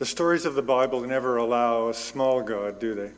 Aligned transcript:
The 0.00 0.06
stories 0.06 0.46
of 0.46 0.54
the 0.54 0.62
Bible 0.62 1.02
never 1.02 1.36
allow 1.36 1.90
a 1.90 1.94
small 1.94 2.40
God, 2.40 2.80
do 2.80 2.94
they? 2.94 3.10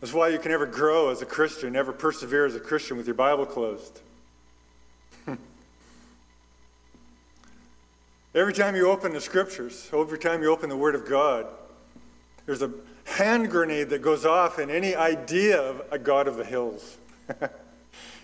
That's 0.00 0.12
why 0.12 0.30
you 0.30 0.40
can 0.40 0.50
never 0.50 0.66
grow 0.66 1.10
as 1.10 1.22
a 1.22 1.26
Christian, 1.26 1.74
never 1.74 1.92
persevere 1.92 2.44
as 2.44 2.56
a 2.56 2.60
Christian 2.60 2.96
with 2.96 3.06
your 3.06 3.14
Bible 3.14 3.46
closed. 3.46 4.00
every 8.34 8.52
time 8.52 8.74
you 8.74 8.90
open 8.90 9.12
the 9.12 9.20
scriptures, 9.20 9.88
every 9.92 10.18
time 10.18 10.42
you 10.42 10.50
open 10.50 10.68
the 10.68 10.76
Word 10.76 10.96
of 10.96 11.08
God, 11.08 11.46
there's 12.46 12.62
a 12.62 12.72
hand 13.04 13.48
grenade 13.48 13.90
that 13.90 14.02
goes 14.02 14.26
off 14.26 14.58
in 14.58 14.70
any 14.70 14.96
idea 14.96 15.62
of 15.62 15.82
a 15.92 16.00
God 16.00 16.26
of 16.26 16.36
the 16.36 16.44
hills. 16.44 16.96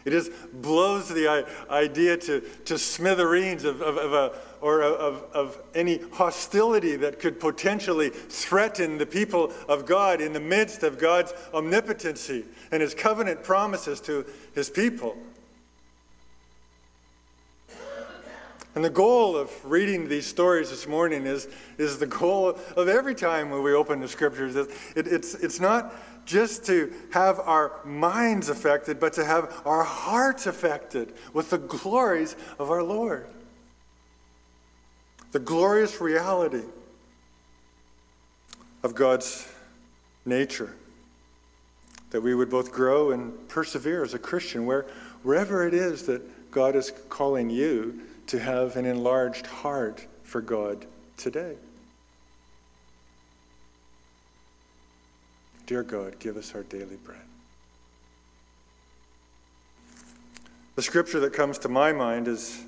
it 0.04 0.10
just 0.10 0.30
blows 0.52 1.08
the 1.08 1.46
idea 1.70 2.16
to, 2.18 2.40
to 2.66 2.78
smithereens 2.78 3.64
of, 3.64 3.80
of, 3.80 3.96
of 3.96 4.12
a, 4.12 4.32
or 4.60 4.82
of, 4.82 5.24
of 5.32 5.58
any 5.74 5.98
hostility 6.12 6.96
that 6.96 7.18
could 7.18 7.40
potentially 7.40 8.10
threaten 8.10 8.98
the 8.98 9.06
people 9.06 9.52
of 9.68 9.86
God 9.86 10.20
in 10.20 10.32
the 10.32 10.40
midst 10.40 10.82
of 10.82 10.98
God's 10.98 11.32
omnipotency 11.54 12.44
and 12.70 12.82
his 12.82 12.94
covenant 12.94 13.42
promises 13.42 14.00
to 14.02 14.26
his 14.54 14.68
people. 14.68 15.16
And 18.74 18.84
the 18.84 18.90
goal 18.90 19.36
of 19.36 19.50
reading 19.64 20.08
these 20.08 20.26
stories 20.26 20.68
this 20.68 20.88
morning 20.88 21.26
is, 21.26 21.46
is 21.78 21.98
the 21.98 22.06
goal 22.06 22.58
of 22.76 22.88
every 22.88 23.14
time 23.14 23.50
when 23.50 23.62
we 23.62 23.72
open 23.72 24.00
the 24.00 24.08
scriptures. 24.08 24.56
It, 24.56 24.68
it's, 24.96 25.34
it's 25.34 25.60
not 25.60 25.94
just 26.24 26.64
to 26.66 26.92
have 27.12 27.40
our 27.40 27.72
minds 27.84 28.48
affected, 28.48 28.98
but 29.00 29.12
to 29.14 29.24
have 29.24 29.62
our 29.64 29.82
hearts 29.82 30.46
affected 30.46 31.12
with 31.32 31.50
the 31.50 31.58
glories 31.58 32.36
of 32.58 32.70
our 32.70 32.82
Lord. 32.82 33.26
The 35.32 35.38
glorious 35.38 36.00
reality 36.00 36.62
of 38.82 38.94
God's 38.94 39.50
nature. 40.24 40.74
That 42.10 42.20
we 42.20 42.34
would 42.34 42.50
both 42.50 42.70
grow 42.70 43.10
and 43.10 43.48
persevere 43.48 44.04
as 44.04 44.14
a 44.14 44.18
Christian, 44.18 44.66
where, 44.66 44.86
wherever 45.22 45.66
it 45.66 45.74
is 45.74 46.04
that 46.06 46.50
God 46.50 46.76
is 46.76 46.92
calling 47.08 47.50
you 47.50 48.00
to 48.28 48.38
have 48.38 48.76
an 48.76 48.86
enlarged 48.86 49.46
heart 49.46 50.06
for 50.22 50.40
God 50.40 50.86
today. 51.16 51.56
Dear 55.66 55.82
God, 55.82 56.18
give 56.18 56.36
us 56.36 56.54
our 56.54 56.62
daily 56.64 56.96
bread. 57.04 57.18
The 60.76 60.82
scripture 60.82 61.20
that 61.20 61.32
comes 61.32 61.58
to 61.58 61.68
my 61.68 61.92
mind 61.92 62.28
is 62.28 62.62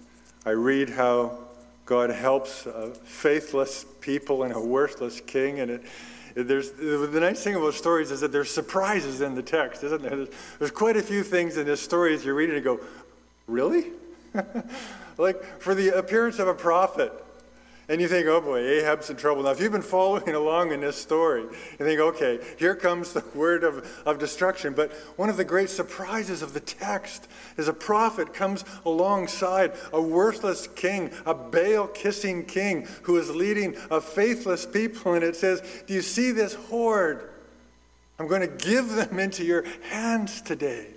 I 0.46 0.50
read 0.50 0.88
how 0.88 1.38
God 1.84 2.10
helps 2.10 2.66
a 2.66 2.90
faithless 3.04 3.84
people 4.00 4.44
and 4.44 4.54
a 4.54 4.60
worthless 4.60 5.20
king, 5.20 5.60
and 5.60 5.70
it, 5.72 5.82
there's 6.34 6.70
the 6.72 7.18
nice 7.20 7.42
thing 7.42 7.54
about 7.54 7.74
stories 7.74 8.10
is 8.10 8.20
that 8.20 8.30
there's 8.30 8.50
surprises 8.50 9.22
in 9.22 9.34
the 9.34 9.42
text, 9.42 9.82
isn't 9.84 10.02
there? 10.02 10.26
There's, 10.58 10.70
quite 10.70 10.96
a 10.96 11.02
few 11.02 11.22
things 11.22 11.56
in 11.56 11.66
this 11.66 11.80
story 11.80 12.14
as 12.14 12.24
you're 12.24 12.34
reading 12.34 12.56
and 12.56 12.64
go, 12.64 12.80
really? 13.46 13.86
like 15.18 15.42
for 15.60 15.74
the 15.74 15.98
appearance 15.98 16.38
of 16.38 16.46
a 16.46 16.54
prophet. 16.54 17.12
And 17.88 18.00
you 18.00 18.08
think, 18.08 18.26
oh 18.26 18.40
boy, 18.40 18.58
Ahab's 18.58 19.10
in 19.10 19.16
trouble. 19.16 19.44
Now, 19.44 19.50
if 19.50 19.60
you've 19.60 19.70
been 19.70 19.80
following 19.80 20.28
along 20.34 20.72
in 20.72 20.80
this 20.80 20.96
story, 20.96 21.42
you 21.42 21.84
think, 21.84 22.00
okay, 22.00 22.40
here 22.58 22.74
comes 22.74 23.12
the 23.12 23.24
word 23.34 23.62
of, 23.62 24.02
of 24.04 24.18
destruction. 24.18 24.74
But 24.74 24.92
one 25.16 25.28
of 25.28 25.36
the 25.36 25.44
great 25.44 25.70
surprises 25.70 26.42
of 26.42 26.52
the 26.52 26.60
text 26.60 27.28
is 27.56 27.68
a 27.68 27.72
prophet 27.72 28.34
comes 28.34 28.64
alongside 28.84 29.72
a 29.92 30.02
worthless 30.02 30.66
king, 30.66 31.12
a 31.24 31.34
Baal 31.34 31.86
kissing 31.86 32.44
king 32.44 32.88
who 33.02 33.18
is 33.18 33.30
leading 33.30 33.76
a 33.90 34.00
faithless 34.00 34.66
people. 34.66 35.14
And 35.14 35.22
it 35.22 35.36
says, 35.36 35.62
Do 35.86 35.94
you 35.94 36.02
see 36.02 36.32
this 36.32 36.54
horde? 36.54 37.30
I'm 38.18 38.26
going 38.26 38.40
to 38.40 38.48
give 38.48 38.88
them 38.88 39.18
into 39.20 39.44
your 39.44 39.64
hands 39.90 40.42
today. 40.42 40.88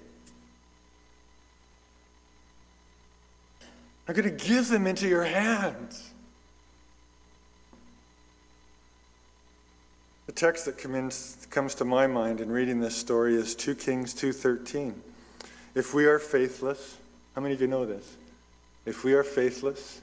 I'm 4.07 4.15
going 4.15 4.35
to 4.35 4.45
give 4.45 4.69
them 4.69 4.87
into 4.87 5.07
your 5.07 5.23
hands. 5.23 6.08
The 10.29 10.35
text 10.35 10.65
that 10.65 10.77
comes 11.49 11.73
to 11.73 11.85
my 11.85 12.05
mind 12.05 12.39
in 12.39 12.51
reading 12.51 12.79
this 12.79 12.95
story 12.95 13.33
is 13.33 13.55
2 13.55 13.73
Kings 13.73 14.13
2:13. 14.13 15.01
If 15.73 15.95
we 15.95 16.05
are 16.05 16.19
faithless, 16.19 16.97
how 17.33 17.41
many 17.41 17.55
of 17.55 17.61
you 17.61 17.65
know 17.65 17.83
this? 17.83 18.15
If 18.85 19.03
we 19.03 19.15
are 19.15 19.23
faithless, 19.23 20.01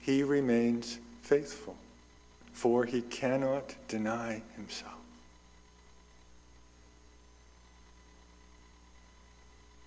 he 0.00 0.22
remains 0.22 0.98
faithful, 1.20 1.76
for 2.54 2.86
he 2.86 3.02
cannot 3.02 3.74
deny 3.86 4.42
himself. 4.56 4.94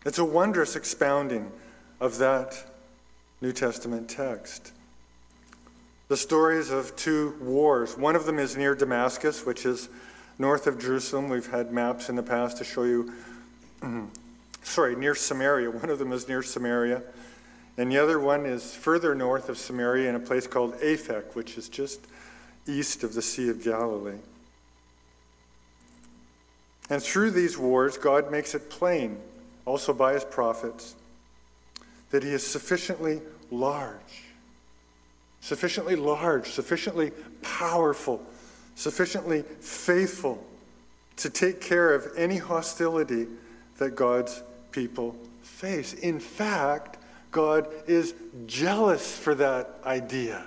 It's 0.06 0.20
a 0.20 0.24
wondrous 0.24 0.76
expounding 0.76 1.52
of 2.00 2.20
that 2.20 2.72
New 3.42 3.54
Testament 3.54 4.08
text. 4.08 4.72
The 6.10 6.18
stories 6.18 6.72
of 6.72 6.96
two 6.96 7.38
wars. 7.40 7.96
One 7.96 8.16
of 8.16 8.26
them 8.26 8.40
is 8.40 8.58
near 8.58 8.74
Damascus, 8.74 9.46
which 9.46 9.64
is 9.64 9.90
north 10.40 10.66
of 10.66 10.80
Jerusalem. 10.80 11.30
We've 11.30 11.50
had 11.50 11.72
maps 11.72 12.10
in 12.10 12.16
the 12.16 12.24
past 12.24 12.58
to 12.58 12.64
show 12.64 12.84
you, 12.84 13.14
sorry, 14.64 14.96
near 14.96 15.14
Samaria. 15.14 15.70
One 15.70 15.92
of 15.92 16.00
them 16.00 16.12
is 16.12 16.28
near 16.28 16.42
Samaria. 16.42 17.04
And 17.78 17.92
the 17.92 18.00
other 18.00 18.20
one 18.20 18.48
is 18.48 18.74
further 18.74 19.14
north 19.14 19.50
of 19.50 19.60
Samaria 19.60 20.10
in 20.10 20.16
a 20.16 20.20
place 20.20 20.48
called 20.48 20.74
Aphek, 20.80 21.36
which 21.36 21.60
is 21.60 21.70
just 21.70 22.02
east 22.68 23.04
of 23.04 23.14
the 23.14 23.22
Sea 23.22 23.50
of 23.50 23.64
Galilee. 23.64 24.18
And 26.90 27.04
through 27.04 27.32
these 27.32 27.56
wars, 27.56 28.00
God 28.00 28.32
makes 28.32 28.56
it 28.56 28.72
plain, 28.72 29.20
also 29.64 29.94
by 29.94 30.14
his 30.14 30.26
prophets, 30.26 30.96
that 32.10 32.24
he 32.24 32.32
is 32.32 32.46
sufficiently 32.46 33.22
large, 33.52 34.24
sufficiently 35.42 35.96
large, 35.96 36.50
sufficiently 36.50 37.12
powerful, 37.42 38.22
sufficiently 38.76 39.44
faithful 39.60 40.44
to 41.18 41.30
take 41.30 41.62
care 41.62 41.94
of 41.94 42.08
any 42.16 42.38
hostility 42.38 43.28
that 43.78 43.96
God's 43.96 44.44
people 44.72 45.16
face. 45.42 45.94
In 45.94 46.20
fact, 46.20 46.98
God 47.32 47.68
is 47.88 48.14
jealous 48.48 49.18
for 49.18 49.36
that 49.36 49.80
idea. 49.86 50.46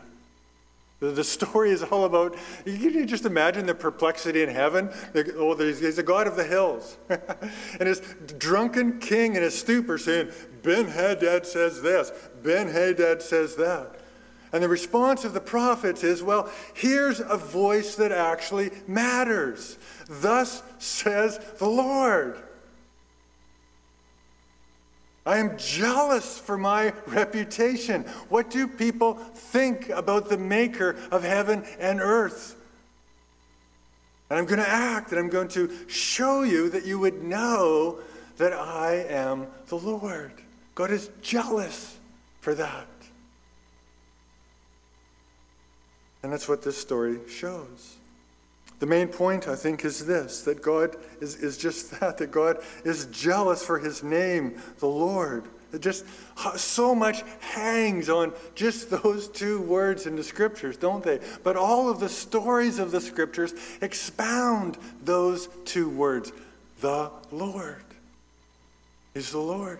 The 1.00 1.24
story 1.24 1.70
is 1.70 1.82
all 1.82 2.04
about, 2.04 2.36
you 2.64 3.04
just 3.06 3.24
imagine 3.24 3.66
the 3.66 3.74
perplexity 3.74 4.42
in 4.42 4.48
heaven. 4.48 4.88
Oh, 5.36 5.56
he's 5.56 5.98
a 5.98 6.02
God 6.02 6.28
of 6.28 6.36
the 6.36 6.44
hills. 6.44 6.96
and 7.08 7.88
his 7.88 8.00
drunken 8.38 9.00
king 9.00 9.34
in 9.34 9.42
his 9.42 9.58
stupor 9.58 9.98
saying, 9.98 10.30
Ben 10.62 10.86
Hadad 10.86 11.44
says 11.44 11.82
this, 11.82 12.12
Ben 12.44 12.68
Hadad 12.68 13.20
says 13.20 13.56
that. 13.56 13.96
And 14.52 14.62
the 14.62 14.68
response 14.68 15.24
of 15.24 15.32
the 15.32 15.40
prophets 15.40 16.04
is, 16.04 16.22
well, 16.22 16.50
here's 16.74 17.20
a 17.20 17.38
voice 17.38 17.94
that 17.96 18.12
actually 18.12 18.70
matters. 18.86 19.78
Thus 20.08 20.62
says 20.78 21.38
the 21.58 21.68
Lord. 21.68 22.36
I 25.24 25.38
am 25.38 25.56
jealous 25.56 26.38
for 26.38 26.58
my 26.58 26.92
reputation. 27.06 28.02
What 28.28 28.50
do 28.50 28.66
people 28.66 29.14
think 29.14 29.88
about 29.88 30.28
the 30.28 30.36
maker 30.36 30.96
of 31.10 31.22
heaven 31.22 31.64
and 31.78 32.00
earth? 32.00 32.56
And 34.28 34.38
I'm 34.38 34.46
going 34.46 34.60
to 34.60 34.68
act 34.68 35.10
and 35.10 35.20
I'm 35.20 35.28
going 35.28 35.48
to 35.48 35.70
show 35.88 36.42
you 36.42 36.70
that 36.70 36.84
you 36.84 36.98
would 36.98 37.22
know 37.22 38.00
that 38.38 38.52
I 38.52 39.04
am 39.08 39.46
the 39.68 39.76
Lord. 39.76 40.32
God 40.74 40.90
is 40.90 41.10
jealous 41.22 41.96
for 42.40 42.54
that. 42.54 42.86
And 46.22 46.32
that's 46.32 46.48
what 46.48 46.62
this 46.62 46.76
story 46.76 47.18
shows. 47.28 47.96
The 48.78 48.86
main 48.86 49.08
point, 49.08 49.46
I 49.46 49.54
think, 49.54 49.84
is 49.84 50.06
this 50.06 50.42
that 50.42 50.60
God 50.60 50.96
is, 51.20 51.36
is 51.36 51.56
just 51.56 52.00
that, 52.00 52.18
that 52.18 52.30
God 52.30 52.58
is 52.84 53.06
jealous 53.06 53.64
for 53.64 53.78
his 53.78 54.02
name, 54.02 54.60
the 54.78 54.88
Lord. 54.88 55.44
It 55.72 55.80
just 55.80 56.04
so 56.56 56.94
much 56.94 57.22
hangs 57.40 58.10
on 58.10 58.32
just 58.54 58.90
those 58.90 59.28
two 59.28 59.62
words 59.62 60.06
in 60.06 60.16
the 60.16 60.22
scriptures, 60.22 60.76
don't 60.76 61.02
they? 61.02 61.20
But 61.42 61.56
all 61.56 61.88
of 61.88 61.98
the 61.98 62.10
stories 62.10 62.78
of 62.78 62.90
the 62.90 63.00
scriptures 63.00 63.54
expound 63.80 64.76
those 65.02 65.48
two 65.64 65.88
words. 65.88 66.32
The 66.80 67.10
Lord 67.30 67.84
is 69.14 69.30
the 69.30 69.38
Lord. 69.38 69.78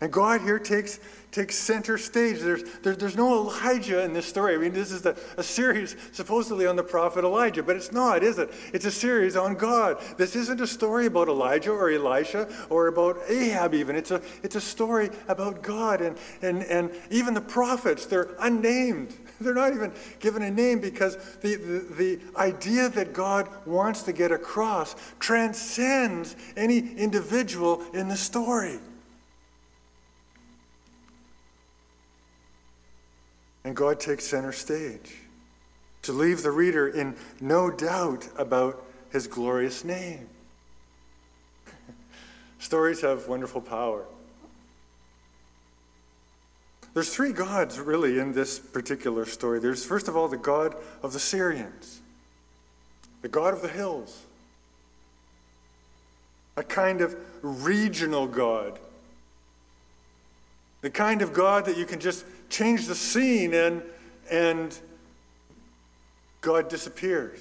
And 0.00 0.12
God 0.12 0.40
here 0.40 0.58
takes, 0.58 0.98
takes 1.32 1.56
center 1.56 1.96
stage. 1.96 2.40
There's, 2.40 2.62
there, 2.82 2.94
there's 2.94 3.16
no 3.16 3.34
Elijah 3.34 4.04
in 4.04 4.12
this 4.12 4.26
story. 4.26 4.54
I 4.54 4.58
mean, 4.58 4.74
this 4.74 4.92
is 4.92 5.00
the, 5.00 5.18
a 5.38 5.42
series 5.42 5.96
supposedly 6.12 6.66
on 6.66 6.76
the 6.76 6.82
prophet 6.82 7.24
Elijah, 7.24 7.62
but 7.62 7.74
it's 7.74 7.90
not, 7.90 8.22
is 8.22 8.38
it? 8.38 8.52
It's 8.74 8.84
a 8.84 8.90
series 8.90 9.34
on 9.34 9.54
God. 9.54 10.00
This 10.18 10.36
isn't 10.36 10.60
a 10.60 10.66
story 10.66 11.06
about 11.06 11.28
Elijah 11.28 11.72
or 11.72 11.90
Elisha 11.90 12.48
or 12.68 12.88
about 12.88 13.18
Ahab, 13.28 13.72
even. 13.72 13.96
It's 13.96 14.10
a, 14.10 14.20
it's 14.42 14.56
a 14.56 14.60
story 14.60 15.08
about 15.26 15.62
God. 15.62 16.02
And, 16.02 16.18
and, 16.42 16.62
and 16.64 16.90
even 17.10 17.32
the 17.32 17.40
prophets, 17.40 18.04
they're 18.04 18.36
unnamed. 18.38 19.16
They're 19.40 19.54
not 19.54 19.72
even 19.72 19.92
given 20.20 20.42
a 20.44 20.50
name 20.52 20.78
because 20.78 21.16
the, 21.40 21.56
the, 21.56 21.94
the 21.96 22.20
idea 22.36 22.88
that 22.90 23.12
God 23.12 23.48
wants 23.66 24.04
to 24.04 24.12
get 24.12 24.30
across 24.30 24.94
transcends 25.18 26.36
any 26.56 26.94
individual 26.94 27.82
in 27.92 28.06
the 28.06 28.16
story. 28.16 28.78
And 33.64 33.76
God 33.76 34.00
takes 34.00 34.24
center 34.24 34.52
stage 34.52 35.16
to 36.02 36.12
leave 36.12 36.42
the 36.42 36.50
reader 36.50 36.88
in 36.88 37.14
no 37.40 37.70
doubt 37.70 38.28
about 38.36 38.84
his 39.10 39.26
glorious 39.26 39.84
name. 39.84 40.28
Stories 42.58 43.00
have 43.02 43.28
wonderful 43.28 43.60
power. 43.60 44.04
There's 46.94 47.14
three 47.14 47.32
gods, 47.32 47.78
really, 47.80 48.18
in 48.18 48.32
this 48.32 48.58
particular 48.58 49.24
story. 49.24 49.60
There's, 49.60 49.84
first 49.84 50.08
of 50.08 50.16
all, 50.16 50.28
the 50.28 50.36
God 50.36 50.74
of 51.02 51.12
the 51.12 51.20
Syrians, 51.20 52.00
the 53.22 53.28
God 53.28 53.54
of 53.54 53.62
the 53.62 53.68
hills, 53.68 54.24
a 56.56 56.62
kind 56.62 57.00
of 57.00 57.16
regional 57.40 58.26
God, 58.26 58.78
the 60.82 60.90
kind 60.90 61.22
of 61.22 61.32
God 61.32 61.64
that 61.64 61.78
you 61.78 61.86
can 61.86 61.98
just 61.98 62.26
change 62.52 62.86
the 62.86 62.94
scene 62.94 63.54
and, 63.54 63.82
and 64.30 64.78
God 66.42 66.68
disappears. 66.68 67.40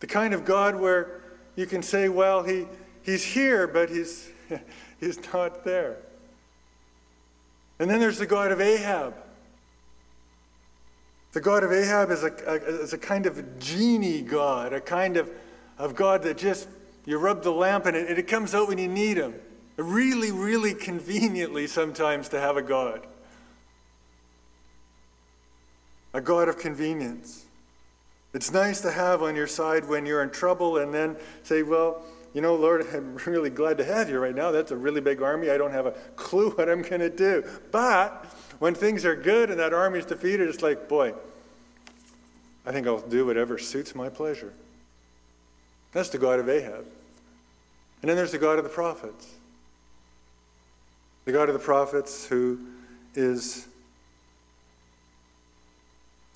The 0.00 0.06
kind 0.06 0.32
of 0.32 0.44
God 0.44 0.76
where 0.76 1.20
you 1.56 1.66
can 1.66 1.82
say, 1.82 2.08
well, 2.08 2.42
he, 2.42 2.66
he's 3.02 3.24
here, 3.24 3.66
but 3.66 3.90
he's, 3.90 4.30
he's 5.00 5.18
not 5.32 5.64
there. 5.64 5.96
And 7.78 7.90
then 7.90 7.98
there's 7.98 8.18
the 8.18 8.26
God 8.26 8.52
of 8.52 8.60
Ahab. 8.60 9.14
The 11.32 11.40
God 11.40 11.64
of 11.64 11.72
Ahab 11.72 12.12
is 12.12 12.22
a, 12.22 12.30
a, 12.46 12.54
is 12.82 12.92
a 12.92 12.98
kind 12.98 13.26
of 13.26 13.58
genie 13.58 14.22
God, 14.22 14.72
a 14.72 14.80
kind 14.80 15.16
of, 15.16 15.28
of 15.76 15.96
God 15.96 16.22
that 16.22 16.38
just, 16.38 16.68
you 17.04 17.18
rub 17.18 17.42
the 17.42 17.50
lamp 17.50 17.86
and 17.86 17.96
it, 17.96 18.08
and 18.08 18.16
it 18.16 18.28
comes 18.28 18.54
out 18.54 18.68
when 18.68 18.78
you 18.78 18.86
need 18.86 19.16
him. 19.16 19.34
Really, 19.76 20.30
really 20.30 20.72
conveniently 20.72 21.66
sometimes 21.66 22.28
to 22.28 22.38
have 22.38 22.56
a 22.56 22.62
God. 22.62 23.04
A 26.14 26.20
God 26.20 26.48
of 26.48 26.58
convenience. 26.58 27.44
It's 28.32 28.52
nice 28.52 28.80
to 28.80 28.90
have 28.90 29.22
on 29.22 29.36
your 29.36 29.46
side 29.46 29.86
when 29.86 30.06
you're 30.06 30.22
in 30.22 30.30
trouble 30.30 30.78
and 30.78 30.92
then 30.92 31.16
say, 31.42 31.62
well, 31.62 32.02
you 32.32 32.40
know, 32.40 32.54
Lord, 32.54 32.86
I'm 32.94 33.16
really 33.26 33.50
glad 33.50 33.78
to 33.78 33.84
have 33.84 34.08
you 34.08 34.18
right 34.18 34.34
now. 34.34 34.50
That's 34.50 34.72
a 34.72 34.76
really 34.76 35.00
big 35.00 35.22
army. 35.22 35.50
I 35.50 35.56
don't 35.58 35.72
have 35.72 35.86
a 35.86 35.92
clue 36.16 36.50
what 36.50 36.68
I'm 36.68 36.82
going 36.82 37.00
to 37.00 37.10
do. 37.10 37.44
But 37.70 38.26
when 38.58 38.74
things 38.74 39.04
are 39.04 39.14
good 39.14 39.50
and 39.50 39.60
that 39.60 39.72
army 39.72 39.98
is 39.98 40.06
defeated, 40.06 40.48
it's 40.48 40.62
like, 40.62 40.88
boy, 40.88 41.14
I 42.66 42.72
think 42.72 42.86
I'll 42.86 43.00
do 43.00 43.26
whatever 43.26 43.58
suits 43.58 43.94
my 43.94 44.08
pleasure. 44.08 44.52
That's 45.92 46.08
the 46.08 46.18
God 46.18 46.40
of 46.40 46.48
Ahab. 46.48 46.86
And 48.02 48.08
then 48.08 48.16
there's 48.16 48.32
the 48.32 48.38
God 48.38 48.58
of 48.58 48.64
the 48.64 48.70
prophets. 48.70 49.32
The 51.24 51.32
God 51.32 51.48
of 51.48 51.54
the 51.54 51.60
prophets 51.60 52.26
who 52.26 52.58
is 53.14 53.66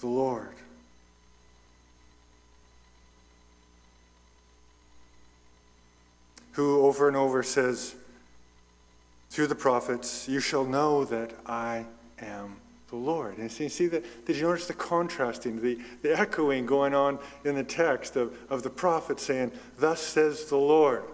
the 0.00 0.06
Lord. 0.06 0.54
who 6.58 6.80
over 6.80 7.06
and 7.06 7.16
over 7.16 7.40
says 7.44 7.94
through 9.30 9.46
the 9.46 9.54
prophets, 9.54 10.28
You 10.28 10.40
shall 10.40 10.64
know 10.64 11.04
that 11.04 11.32
I 11.46 11.86
am 12.18 12.56
the 12.90 12.96
Lord. 12.96 13.38
And 13.38 13.60
you 13.60 13.68
see 13.68 13.86
that, 13.86 14.26
did 14.26 14.34
you 14.34 14.42
notice 14.42 14.66
the 14.66 14.74
contrasting, 14.74 15.62
the, 15.62 15.78
the 16.02 16.18
echoing 16.18 16.66
going 16.66 16.96
on 16.96 17.20
in 17.44 17.54
the 17.54 17.62
text 17.62 18.16
of, 18.16 18.36
of 18.50 18.64
the 18.64 18.70
prophet 18.70 19.20
saying, 19.20 19.52
Thus 19.78 20.00
says 20.00 20.46
the 20.46 20.56
Lord. 20.56 21.04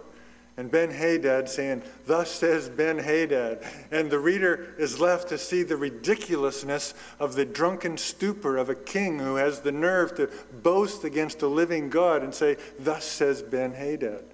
And 0.57 0.71
Ben 0.71 0.91
Hadad 0.91 1.49
saying, 1.49 1.83
Thus 2.07 2.31
says 2.31 2.69
Ben 2.69 2.99
Hadad. 2.99 3.65
And 3.91 4.09
the 4.09 4.21
reader 4.21 4.75
is 4.79 5.01
left 5.01 5.29
to 5.31 5.39
see 5.39 5.65
the 5.65 5.77
ridiculousness 5.77 6.95
of 7.19 7.35
the 7.35 7.45
drunken 7.45 7.97
stupor 7.97 8.57
of 8.57 8.69
a 8.69 8.75
king 8.75 9.19
who 9.19 9.35
has 9.35 9.61
the 9.61 9.73
nerve 9.73 10.15
to 10.17 10.31
boast 10.63 11.03
against 11.03 11.43
a 11.43 11.49
living 11.49 11.91
God 11.91 12.23
and 12.23 12.33
say, 12.33 12.57
Thus 12.79 13.05
says 13.05 13.43
Ben 13.43 13.73
Hadad 13.73 14.25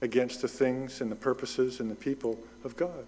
against 0.00 0.42
the 0.42 0.48
things 0.48 1.00
and 1.00 1.10
the 1.10 1.16
purposes 1.16 1.80
and 1.80 1.90
the 1.90 1.96
people 1.96 2.38
of 2.62 2.76
God. 2.76 3.06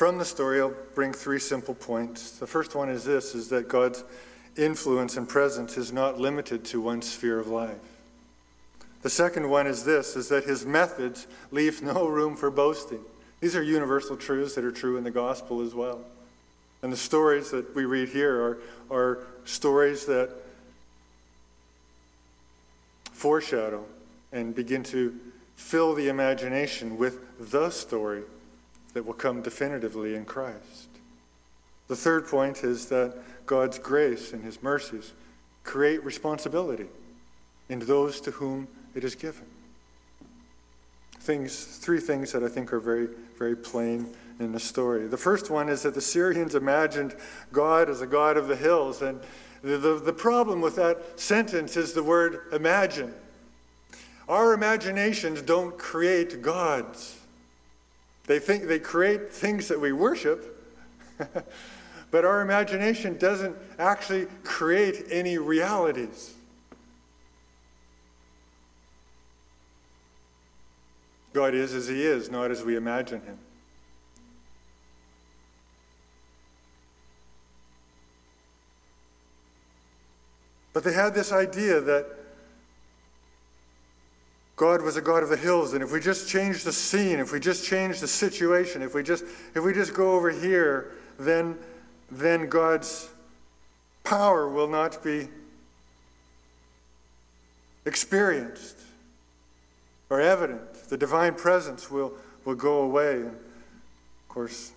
From 0.00 0.16
the 0.16 0.24
story, 0.24 0.62
I'll 0.62 0.72
bring 0.94 1.12
three 1.12 1.38
simple 1.38 1.74
points. 1.74 2.30
The 2.38 2.46
first 2.46 2.74
one 2.74 2.88
is 2.88 3.04
this 3.04 3.34
is 3.34 3.50
that 3.50 3.68
God's 3.68 4.02
influence 4.56 5.18
and 5.18 5.28
presence 5.28 5.76
is 5.76 5.92
not 5.92 6.18
limited 6.18 6.64
to 6.64 6.80
one 6.80 7.02
sphere 7.02 7.38
of 7.38 7.48
life. 7.48 7.76
The 9.02 9.10
second 9.10 9.50
one 9.50 9.66
is 9.66 9.84
this 9.84 10.16
is 10.16 10.30
that 10.30 10.44
his 10.44 10.64
methods 10.64 11.26
leave 11.50 11.82
no 11.82 12.08
room 12.08 12.34
for 12.34 12.50
boasting. 12.50 13.00
These 13.40 13.54
are 13.54 13.62
universal 13.62 14.16
truths 14.16 14.54
that 14.54 14.64
are 14.64 14.72
true 14.72 14.96
in 14.96 15.04
the 15.04 15.10
gospel 15.10 15.60
as 15.60 15.74
well. 15.74 16.00
And 16.80 16.90
the 16.90 16.96
stories 16.96 17.50
that 17.50 17.74
we 17.74 17.84
read 17.84 18.08
here 18.08 18.40
are, 18.42 18.58
are 18.90 19.18
stories 19.44 20.06
that 20.06 20.30
foreshadow 23.12 23.84
and 24.32 24.54
begin 24.54 24.82
to 24.84 25.14
fill 25.56 25.94
the 25.94 26.08
imagination 26.08 26.96
with 26.96 27.50
the 27.50 27.68
story 27.68 28.22
that 28.90 29.04
will 29.04 29.14
come 29.14 29.42
definitively 29.42 30.14
in 30.14 30.24
Christ. 30.24 30.88
The 31.88 31.96
third 31.96 32.26
point 32.26 32.62
is 32.62 32.86
that 32.86 33.14
God's 33.46 33.78
grace 33.78 34.32
and 34.32 34.44
his 34.44 34.62
mercies 34.62 35.12
create 35.64 36.04
responsibility 36.04 36.86
in 37.68 37.80
those 37.80 38.20
to 38.22 38.30
whom 38.30 38.68
it 38.94 39.04
is 39.04 39.14
given. 39.14 39.44
Things, 41.20 41.64
three 41.64 42.00
things 42.00 42.32
that 42.32 42.42
I 42.42 42.48
think 42.48 42.72
are 42.72 42.80
very, 42.80 43.08
very 43.38 43.56
plain 43.56 44.08
in 44.38 44.52
the 44.52 44.60
story. 44.60 45.06
The 45.06 45.16
first 45.16 45.50
one 45.50 45.68
is 45.68 45.82
that 45.82 45.94
the 45.94 46.00
Syrians 46.00 46.54
imagined 46.54 47.14
God 47.52 47.90
as 47.90 48.00
a 48.00 48.06
God 48.06 48.36
of 48.36 48.48
the 48.48 48.56
hills. 48.56 49.02
And 49.02 49.20
the, 49.62 49.76
the, 49.76 49.94
the 49.98 50.12
problem 50.12 50.60
with 50.60 50.76
that 50.76 51.20
sentence 51.20 51.76
is 51.76 51.92
the 51.92 52.02
word 52.02 52.40
imagine. 52.52 53.14
Our 54.28 54.54
imaginations 54.54 55.42
don't 55.42 55.76
create 55.76 56.40
gods. 56.40 57.19
They 58.30 58.38
think 58.38 58.68
they 58.68 58.78
create 58.78 59.32
things 59.32 59.66
that 59.66 59.80
we 59.80 59.90
worship, 59.90 60.64
but 62.12 62.24
our 62.24 62.42
imagination 62.42 63.18
doesn't 63.18 63.56
actually 63.76 64.28
create 64.44 65.06
any 65.10 65.36
realities. 65.36 66.34
God 71.32 71.54
is 71.54 71.74
as 71.74 71.88
he 71.88 72.04
is, 72.04 72.30
not 72.30 72.52
as 72.52 72.62
we 72.62 72.76
imagine 72.76 73.20
him. 73.20 73.36
But 80.72 80.84
they 80.84 80.92
had 80.92 81.14
this 81.14 81.32
idea 81.32 81.80
that 81.80 82.19
God 84.60 84.82
was 84.82 84.98
a 84.98 85.00
God 85.00 85.22
of 85.22 85.30
the 85.30 85.38
hills, 85.38 85.72
and 85.72 85.82
if 85.82 85.90
we 85.90 86.00
just 86.00 86.28
change 86.28 86.64
the 86.64 86.72
scene, 86.72 87.18
if 87.18 87.32
we 87.32 87.40
just 87.40 87.64
change 87.64 87.98
the 87.98 88.06
situation, 88.06 88.82
if 88.82 88.94
we 88.94 89.02
just 89.02 89.24
if 89.54 89.64
we 89.64 89.72
just 89.72 89.94
go 89.94 90.12
over 90.12 90.30
here, 90.30 90.92
then 91.18 91.56
then 92.10 92.46
God's 92.46 93.08
power 94.04 94.46
will 94.50 94.68
not 94.68 95.02
be 95.02 95.28
experienced 97.86 98.76
or 100.10 100.20
evident. 100.20 100.74
The 100.90 100.98
divine 100.98 101.36
presence 101.36 101.90
will, 101.90 102.12
will 102.44 102.54
go 102.54 102.82
away. 102.82 103.14
And 103.14 103.28
of 103.28 104.28
course, 104.28 104.72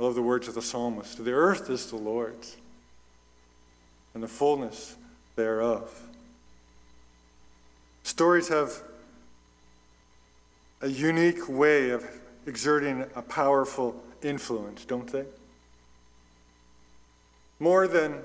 I 0.00 0.02
love 0.02 0.16
the 0.16 0.22
words 0.22 0.48
of 0.48 0.54
the 0.54 0.62
psalmist 0.62 1.24
the 1.24 1.30
earth 1.30 1.70
is 1.70 1.88
the 1.88 1.96
Lord's 1.96 2.56
and 4.14 4.20
the 4.20 4.28
fullness 4.28 4.96
thereof. 5.36 6.09
Stories 8.02 8.48
have 8.48 8.82
a 10.80 10.88
unique 10.88 11.48
way 11.48 11.90
of 11.90 12.04
exerting 12.46 13.04
a 13.14 13.22
powerful 13.22 14.02
influence, 14.22 14.84
don't 14.84 15.10
they? 15.12 15.24
More 17.58 17.86
than 17.86 18.22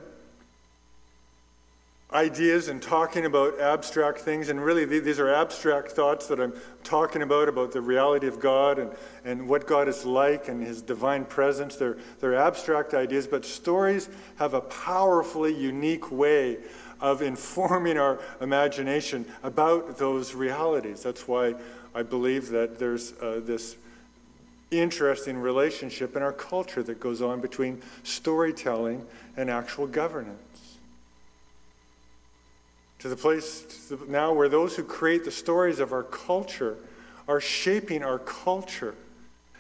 ideas 2.14 2.70
and 2.70 2.82
talking 2.82 3.26
about 3.26 3.60
abstract 3.60 4.20
things. 4.20 4.50
And 4.50 4.64
really, 4.64 4.86
these 4.86 5.20
are 5.20 5.34
abstract 5.34 5.92
thoughts 5.92 6.28
that 6.28 6.40
I'm 6.40 6.54
talking 6.84 7.22
about, 7.22 7.50
about 7.50 7.72
the 7.72 7.82
reality 7.82 8.28
of 8.28 8.40
God 8.40 8.80
and, 8.80 8.92
and 9.26 9.48
what 9.48 9.68
God 9.68 9.88
is 9.88 10.06
like 10.06 10.48
and 10.48 10.64
his 10.64 10.82
divine 10.82 11.26
presence. 11.26 11.76
They're, 11.76 11.98
they're 12.22 12.36
abstract 12.36 12.94
ideas, 12.94 13.28
but 13.28 13.44
stories 13.44 14.10
have 14.38 14.54
a 14.54 14.62
powerfully 14.62 15.54
unique 15.54 16.12
way 16.12 16.60
of 17.02 17.22
informing 17.22 17.98
our 17.98 18.20
imagination 18.42 19.26
about 19.44 19.98
those 19.98 20.34
realities. 20.34 21.04
That's 21.04 21.28
why 21.28 21.56
I 21.94 22.04
believe 22.04 22.50
that 22.50 22.80
there's 22.80 23.14
uh, 23.22 23.42
this 23.44 23.76
interesting 24.72 25.38
relationship 25.38 26.16
in 26.16 26.24
our 26.24 26.34
culture 26.34 26.84
that 26.84 27.00
goes 27.00 27.22
on 27.22 27.40
between 27.40 27.82
storytelling 28.04 29.06
and 29.38 29.50
actual 29.50 29.88
governance 29.88 30.40
to 33.06 33.10
the 33.10 33.16
place 33.16 33.92
now 34.08 34.34
where 34.34 34.50
those 34.50 34.76
who 34.76 34.84
create 34.84 35.24
the 35.24 35.30
stories 35.30 35.80
of 35.80 35.94
our 35.94 36.02
culture 36.02 36.76
are 37.28 37.40
shaping 37.40 38.04
our 38.04 38.18
culture. 38.18 38.96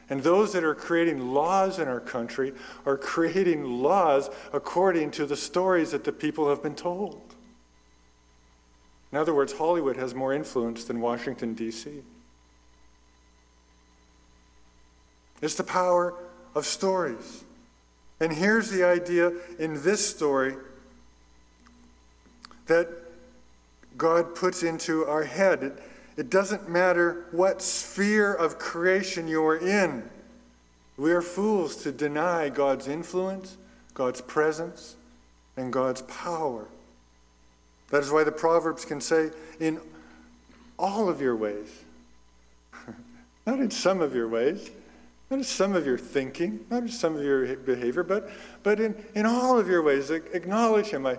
And 0.09 0.23
those 0.23 0.53
that 0.53 0.63
are 0.63 0.73
creating 0.73 1.31
laws 1.31 1.77
in 1.77 1.87
our 1.87 1.99
country 1.99 2.53
are 2.87 2.97
creating 2.97 3.63
laws 3.63 4.31
according 4.51 5.11
to 5.11 5.27
the 5.27 5.35
stories 5.35 5.91
that 5.91 6.03
the 6.03 6.11
people 6.11 6.49
have 6.49 6.63
been 6.63 6.73
told. 6.73 7.24
In 9.11 9.17
other 9.17 9.33
words, 9.33 9.53
Hollywood 9.53 9.97
has 9.97 10.13
more 10.13 10.33
influence 10.33 10.83
than 10.83 10.99
Washington, 10.99 11.53
D.C. 11.53 12.01
It's 15.41 15.55
the 15.55 15.63
power 15.63 16.13
of 16.53 16.65
stories. 16.65 17.43
And 18.19 18.31
here's 18.31 18.69
the 18.69 18.83
idea 18.83 19.31
in 19.59 19.81
this 19.83 20.05
story 20.07 20.55
that 22.67 22.89
God 23.97 24.35
puts 24.35 24.63
into 24.63 25.05
our 25.05 25.23
head. 25.23 25.63
It, 25.63 25.83
it 26.17 26.29
doesn't 26.29 26.69
matter 26.69 27.25
what 27.31 27.61
sphere 27.61 28.33
of 28.33 28.57
creation 28.57 29.27
you're 29.27 29.57
in. 29.57 30.09
We 30.97 31.11
are 31.11 31.21
fools 31.21 31.75
to 31.83 31.91
deny 31.91 32.49
God's 32.49 32.87
influence, 32.87 33.57
God's 33.93 34.21
presence, 34.21 34.95
and 35.57 35.71
God's 35.71 36.01
power. 36.03 36.67
That 37.89 38.03
is 38.03 38.11
why 38.11 38.23
the 38.23 38.31
Proverbs 38.31 38.85
can 38.85 38.99
say, 38.99 39.31
in 39.59 39.79
all 40.77 41.07
of 41.07 41.21
your 41.21 41.35
ways, 41.35 41.83
not 43.45 43.59
in 43.59 43.71
some 43.71 44.01
of 44.01 44.15
your 44.15 44.27
ways, 44.27 44.69
not 45.29 45.37
in 45.37 45.43
some 45.43 45.75
of 45.75 45.85
your 45.85 45.97
thinking, 45.97 46.65
not 46.69 46.83
in 46.83 46.89
some 46.89 47.15
of 47.15 47.23
your 47.23 47.55
behavior, 47.57 48.03
but, 48.03 48.29
but 48.63 48.79
in, 48.79 48.95
in 49.13 49.25
all 49.25 49.57
of 49.59 49.67
your 49.67 49.81
ways, 49.81 50.09
acknowledge 50.09 50.87
Him. 50.87 51.05
I, 51.05 51.17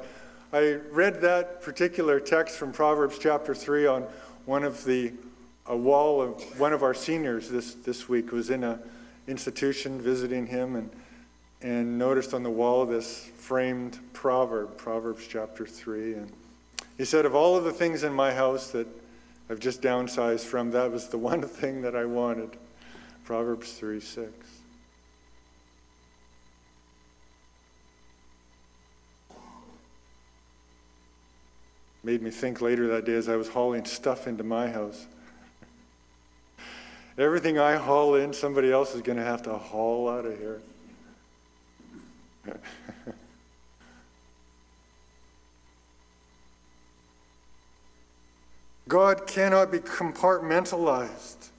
I 0.52 0.74
read 0.90 1.20
that 1.22 1.62
particular 1.62 2.20
text 2.20 2.56
from 2.56 2.72
Proverbs 2.72 3.18
chapter 3.18 3.54
3 3.54 3.86
on 3.86 4.02
one 4.44 4.64
of 4.64 4.84
the 4.84 5.12
a 5.68 5.76
wall 5.76 6.22
of 6.22 6.60
one 6.60 6.72
of 6.72 6.84
our 6.84 6.94
seniors 6.94 7.48
this, 7.48 7.74
this 7.74 8.08
week 8.08 8.30
was 8.30 8.50
in 8.50 8.62
a 8.62 8.78
institution 9.26 10.00
visiting 10.00 10.46
him 10.46 10.76
and 10.76 10.88
and 11.62 11.98
noticed 11.98 12.34
on 12.34 12.42
the 12.42 12.50
wall 12.50 12.84
this 12.86 13.30
framed 13.36 13.98
proverb, 14.12 14.76
Proverbs 14.76 15.26
chapter 15.28 15.66
3. 15.66 16.14
And 16.14 16.32
he 16.98 17.04
said, 17.04 17.26
Of 17.26 17.34
all 17.34 17.56
of 17.56 17.64
the 17.64 17.72
things 17.72 18.02
in 18.02 18.12
my 18.12 18.32
house 18.32 18.70
that 18.70 18.86
I've 19.50 19.60
just 19.60 19.82
downsized 19.82 20.44
from, 20.44 20.70
that 20.72 20.90
was 20.90 21.08
the 21.08 21.18
one 21.32 21.42
thing 21.42 21.82
that 21.82 21.94
I 21.94 22.04
wanted. 22.04 22.56
Proverbs 23.24 23.72
3 23.72 24.00
6. 24.00 24.32
made 32.06 32.22
me 32.22 32.30
think 32.30 32.60
later 32.60 32.86
that 32.86 33.04
day 33.04 33.14
as 33.14 33.28
I 33.28 33.34
was 33.34 33.48
hauling 33.48 33.84
stuff 33.84 34.28
into 34.28 34.44
my 34.44 34.70
house. 34.70 35.06
Everything 37.18 37.58
I 37.58 37.74
haul 37.74 38.14
in, 38.14 38.32
somebody 38.32 38.70
else 38.70 38.94
is 38.94 39.02
going 39.02 39.18
to 39.18 39.24
have 39.24 39.42
to 39.42 39.54
haul 39.54 40.08
out 40.08 40.24
of 40.24 40.38
here. 40.38 40.60
God 48.96 49.26
cannot 49.26 49.70
be 49.70 49.78
compartmentalized. 49.78 51.50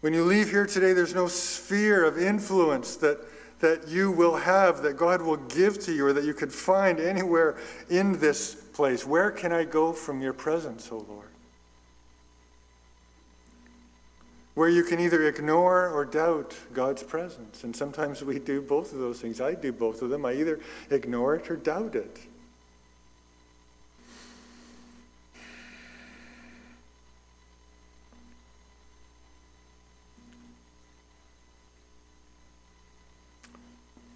When 0.00 0.14
you 0.14 0.24
leave 0.24 0.48
here 0.48 0.64
today, 0.64 0.94
there's 0.94 1.14
no 1.14 1.28
sphere 1.28 2.06
of 2.06 2.16
influence 2.16 2.96
that 2.96 3.18
that 3.60 3.86
you 3.86 4.10
will 4.10 4.36
have, 4.36 4.80
that 4.80 4.96
God 4.96 5.20
will 5.20 5.36
give 5.36 5.78
to 5.80 5.92
you, 5.92 6.06
or 6.06 6.14
that 6.14 6.24
you 6.24 6.32
could 6.32 6.54
find 6.54 6.98
anywhere 6.98 7.58
in 7.90 8.18
this 8.18 8.54
place. 8.54 9.04
Where 9.04 9.30
can 9.30 9.52
I 9.52 9.64
go 9.64 9.92
from 9.92 10.22
your 10.22 10.32
presence, 10.32 10.90
O 10.90 11.04
Lord? 11.06 11.33
Where 14.54 14.68
you 14.68 14.84
can 14.84 15.00
either 15.00 15.26
ignore 15.26 15.88
or 15.88 16.04
doubt 16.04 16.54
God's 16.72 17.02
presence. 17.02 17.64
And 17.64 17.74
sometimes 17.74 18.22
we 18.22 18.38
do 18.38 18.62
both 18.62 18.92
of 18.92 18.98
those 18.98 19.20
things. 19.20 19.40
I 19.40 19.54
do 19.54 19.72
both 19.72 20.00
of 20.00 20.10
them. 20.10 20.24
I 20.24 20.34
either 20.34 20.60
ignore 20.90 21.34
it 21.34 21.50
or 21.50 21.56
doubt 21.56 21.96
it. 21.96 22.20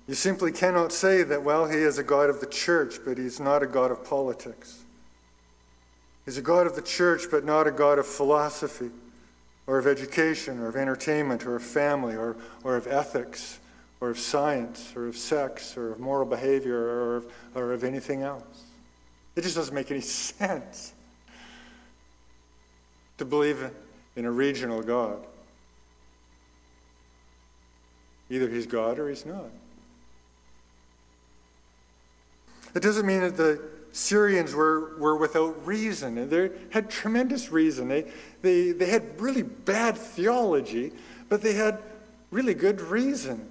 You 0.09 0.15
simply 0.15 0.53
cannot 0.53 0.91
say 0.91 1.23
that, 1.23 1.43
well, 1.43 1.67
he 1.67 1.77
is 1.77 1.99
a 1.99 2.03
God 2.03 2.31
of 2.31 2.41
the 2.41 2.47
church, 2.47 2.97
but 3.05 3.19
he's 3.19 3.39
not 3.39 3.63
a 3.63 3.67
God 3.67 3.91
of 3.91 4.03
politics. 4.05 4.79
He's 6.25 6.39
a 6.39 6.43
God 6.43 6.67
of 6.67 6.75
the 6.75 6.83
church, 6.83 7.25
but 7.31 7.45
not 7.45 7.67
a 7.67 7.71
God 7.71 7.99
of 7.99 8.07
philosophy, 8.07 8.91
or 9.69 9.79
of 9.79 9.87
education, 9.87 10.59
or 10.61 10.69
of 10.69 10.77
entertainment, 10.77 11.45
or 11.45 11.55
of 11.55 11.63
family, 11.63 12.17
or, 12.17 12.37
or 12.65 12.75
of 12.75 12.87
ethics, 12.87 13.59
or 14.01 14.09
of 14.09 14.19
science, 14.19 14.95
or 14.97 15.07
of 15.07 15.15
sex, 15.15 15.77
or 15.77 15.93
of 15.93 16.01
moral 16.01 16.25
behavior, 16.25 16.79
or 16.79 17.17
of, 17.17 17.33
or 17.55 17.73
of 17.75 17.85
anything 17.85 18.23
else. 18.23 18.63
It 19.37 19.43
just 19.43 19.57
doesn't 19.57 19.75
make 19.75 19.91
any 19.91 20.01
sense 20.41 20.95
to 23.19 23.27
believe 23.27 23.71
in 24.17 24.25
a 24.25 24.31
regional 24.31 24.83
God. 24.83 25.19
Either 28.31 28.49
he's 28.49 28.67
God 28.67 28.99
or 28.99 29.11
he's 29.11 29.27
not. 29.27 29.51
It 32.75 32.81
doesn't 32.81 33.05
mean 33.05 33.21
that 33.21 33.37
the 33.37 33.61
Syrians 33.93 34.55
were, 34.55 34.97
were 34.99 35.17
without 35.17 35.67
reason. 35.67 36.19
And 36.19 36.31
they 36.31 36.51
had 36.71 36.91
tremendous 36.91 37.51
reason. 37.51 37.89
They, 37.89 38.11
they, 38.43 38.73
they 38.73 38.87
had 38.87 39.21
really 39.21 39.43
bad 39.43 39.97
theology, 39.97 40.93
but 41.29 41.43
they 41.43 41.55
had 41.55 41.79
really 42.31 42.55
good 42.55 42.81
reason. 42.81 43.49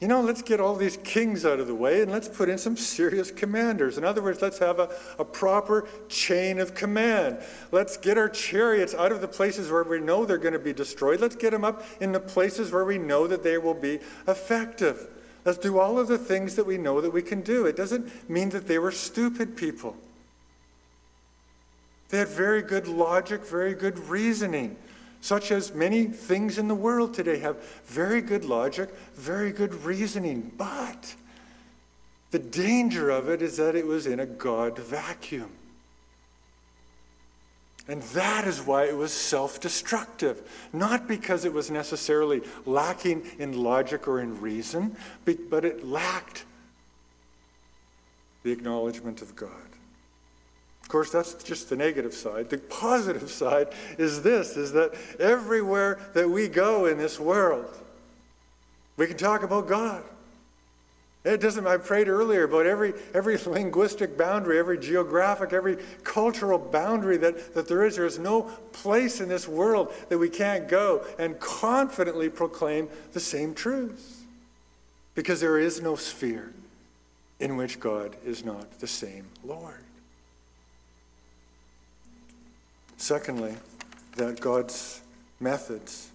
You 0.00 0.08
know, 0.08 0.20
let's 0.20 0.42
get 0.42 0.60
all 0.60 0.76
these 0.76 0.98
kings 0.98 1.46
out 1.46 1.58
of 1.58 1.68
the 1.68 1.74
way 1.74 2.02
and 2.02 2.12
let's 2.12 2.28
put 2.28 2.50
in 2.50 2.58
some 2.58 2.76
serious 2.76 3.30
commanders. 3.30 3.96
In 3.96 4.04
other 4.04 4.20
words, 4.20 4.42
let's 4.42 4.58
have 4.58 4.78
a, 4.78 4.90
a 5.18 5.24
proper 5.24 5.88
chain 6.08 6.58
of 6.58 6.74
command. 6.74 7.38
Let's 7.72 7.96
get 7.96 8.18
our 8.18 8.28
chariots 8.28 8.94
out 8.94 9.10
of 9.10 9.22
the 9.22 9.28
places 9.28 9.70
where 9.70 9.84
we 9.84 9.98
know 9.98 10.26
they're 10.26 10.36
going 10.36 10.52
to 10.52 10.58
be 10.58 10.74
destroyed. 10.74 11.20
Let's 11.20 11.36
get 11.36 11.52
them 11.52 11.64
up 11.64 11.82
in 12.00 12.12
the 12.12 12.20
places 12.20 12.72
where 12.72 12.84
we 12.84 12.98
know 12.98 13.26
that 13.26 13.42
they 13.42 13.56
will 13.56 13.74
be 13.74 14.00
effective. 14.28 15.08
Let's 15.46 15.58
do 15.58 15.78
all 15.78 15.96
of 15.96 16.08
the 16.08 16.18
things 16.18 16.56
that 16.56 16.66
we 16.66 16.76
know 16.76 17.00
that 17.00 17.12
we 17.12 17.22
can 17.22 17.40
do. 17.40 17.66
It 17.66 17.76
doesn't 17.76 18.28
mean 18.28 18.50
that 18.50 18.66
they 18.66 18.80
were 18.80 18.90
stupid 18.90 19.56
people. 19.56 19.96
They 22.08 22.18
had 22.18 22.28
very 22.28 22.62
good 22.62 22.88
logic, 22.88 23.46
very 23.46 23.72
good 23.72 23.96
reasoning, 23.96 24.76
such 25.20 25.52
as 25.52 25.72
many 25.72 26.06
things 26.06 26.58
in 26.58 26.66
the 26.66 26.74
world 26.74 27.14
today 27.14 27.38
have 27.38 27.62
very 27.86 28.20
good 28.20 28.44
logic, 28.44 28.90
very 29.14 29.52
good 29.52 29.72
reasoning. 29.84 30.50
But 30.56 31.14
the 32.32 32.40
danger 32.40 33.08
of 33.10 33.28
it 33.28 33.40
is 33.40 33.56
that 33.58 33.76
it 33.76 33.86
was 33.86 34.08
in 34.08 34.18
a 34.18 34.26
God 34.26 34.76
vacuum. 34.78 35.52
And 37.88 38.02
that 38.02 38.46
is 38.46 38.60
why 38.60 38.84
it 38.84 38.96
was 38.96 39.12
self 39.12 39.60
destructive. 39.60 40.42
Not 40.72 41.06
because 41.06 41.44
it 41.44 41.52
was 41.52 41.70
necessarily 41.70 42.42
lacking 42.64 43.24
in 43.38 43.62
logic 43.62 44.08
or 44.08 44.20
in 44.20 44.40
reason, 44.40 44.96
but 45.24 45.64
it 45.64 45.86
lacked 45.86 46.44
the 48.42 48.50
acknowledgement 48.50 49.22
of 49.22 49.36
God. 49.36 49.50
Of 50.82 50.88
course, 50.88 51.10
that's 51.10 51.34
just 51.42 51.68
the 51.68 51.76
negative 51.76 52.14
side. 52.14 52.48
The 52.48 52.58
positive 52.58 53.28
side 53.42 53.68
is 53.98 54.22
this 54.22 54.56
is 54.56 54.72
that 54.72 54.94
everywhere 55.18 55.98
that 56.14 56.28
we 56.28 56.48
go 56.48 56.86
in 56.86 56.98
this 56.98 57.18
world, 57.20 57.76
we 58.96 59.06
can 59.06 59.16
talk 59.16 59.42
about 59.42 59.68
God. 59.68 60.02
It 61.26 61.40
doesn't, 61.40 61.66
I 61.66 61.76
prayed 61.76 62.06
earlier 62.06 62.44
about 62.44 62.66
every, 62.66 62.94
every 63.12 63.36
linguistic 63.46 64.16
boundary, 64.16 64.60
every 64.60 64.78
geographic, 64.78 65.52
every 65.52 65.78
cultural 66.04 66.56
boundary 66.56 67.16
that, 67.16 67.52
that 67.54 67.66
there 67.66 67.84
is. 67.84 67.96
There 67.96 68.06
is 68.06 68.20
no 68.20 68.42
place 68.72 69.20
in 69.20 69.28
this 69.28 69.48
world 69.48 69.92
that 70.08 70.18
we 70.18 70.28
can't 70.28 70.68
go 70.68 71.04
and 71.18 71.38
confidently 71.40 72.28
proclaim 72.28 72.88
the 73.12 73.18
same 73.18 73.54
truths. 73.54 74.20
Because 75.16 75.40
there 75.40 75.58
is 75.58 75.82
no 75.82 75.96
sphere 75.96 76.52
in 77.40 77.56
which 77.56 77.80
God 77.80 78.14
is 78.24 78.44
not 78.44 78.78
the 78.78 78.86
same 78.86 79.26
Lord. 79.44 79.82
Secondly, 82.98 83.54
that 84.14 84.40
God's 84.40 85.00
methods 85.40 86.10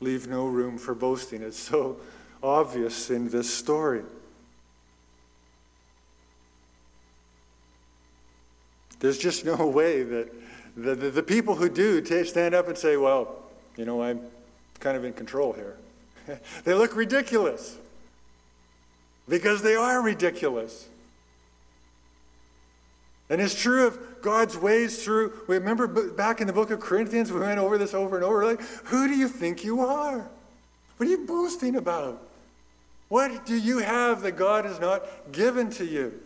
leave 0.00 0.28
no 0.28 0.46
room 0.46 0.76
for 0.76 0.94
boasting. 0.94 1.42
It's 1.42 1.58
so 1.58 1.96
obvious 2.42 3.08
in 3.08 3.30
this 3.30 3.52
story. 3.52 4.02
There's 9.00 9.18
just 9.18 9.44
no 9.44 9.66
way 9.66 10.02
that 10.02 10.32
the, 10.76 10.94
the, 10.94 11.10
the 11.10 11.22
people 11.22 11.56
who 11.56 11.68
do 11.68 12.04
stand 12.24 12.54
up 12.54 12.68
and 12.68 12.78
say, 12.78 12.96
well, 12.96 13.36
you 13.76 13.84
know, 13.84 14.02
I'm 14.02 14.20
kind 14.78 14.96
of 14.96 15.04
in 15.04 15.12
control 15.12 15.52
here. 15.52 15.76
they 16.64 16.74
look 16.74 16.94
ridiculous 16.94 17.76
because 19.28 19.62
they 19.62 19.74
are 19.74 20.00
ridiculous. 20.02 20.86
And 23.28 23.40
it's 23.40 23.54
true 23.54 23.86
of 23.86 23.98
God's 24.22 24.56
ways 24.56 25.04
through. 25.04 25.32
We 25.46 25.56
remember 25.56 25.86
back 25.86 26.40
in 26.40 26.48
the 26.48 26.52
book 26.52 26.70
of 26.70 26.80
Corinthians, 26.80 27.32
we 27.32 27.40
went 27.40 27.60
over 27.60 27.78
this 27.78 27.94
over 27.94 28.16
and 28.16 28.24
over. 28.24 28.44
Like, 28.44 28.60
who 28.60 29.06
do 29.06 29.14
you 29.14 29.28
think 29.28 29.64
you 29.64 29.80
are? 29.80 30.28
What 30.96 31.06
are 31.06 31.10
you 31.10 31.26
boasting 31.26 31.76
about? 31.76 32.20
What 33.08 33.46
do 33.46 33.56
you 33.56 33.78
have 33.78 34.22
that 34.22 34.32
God 34.32 34.64
has 34.64 34.80
not 34.80 35.06
given 35.32 35.70
to 35.70 35.84
you? 35.84 36.20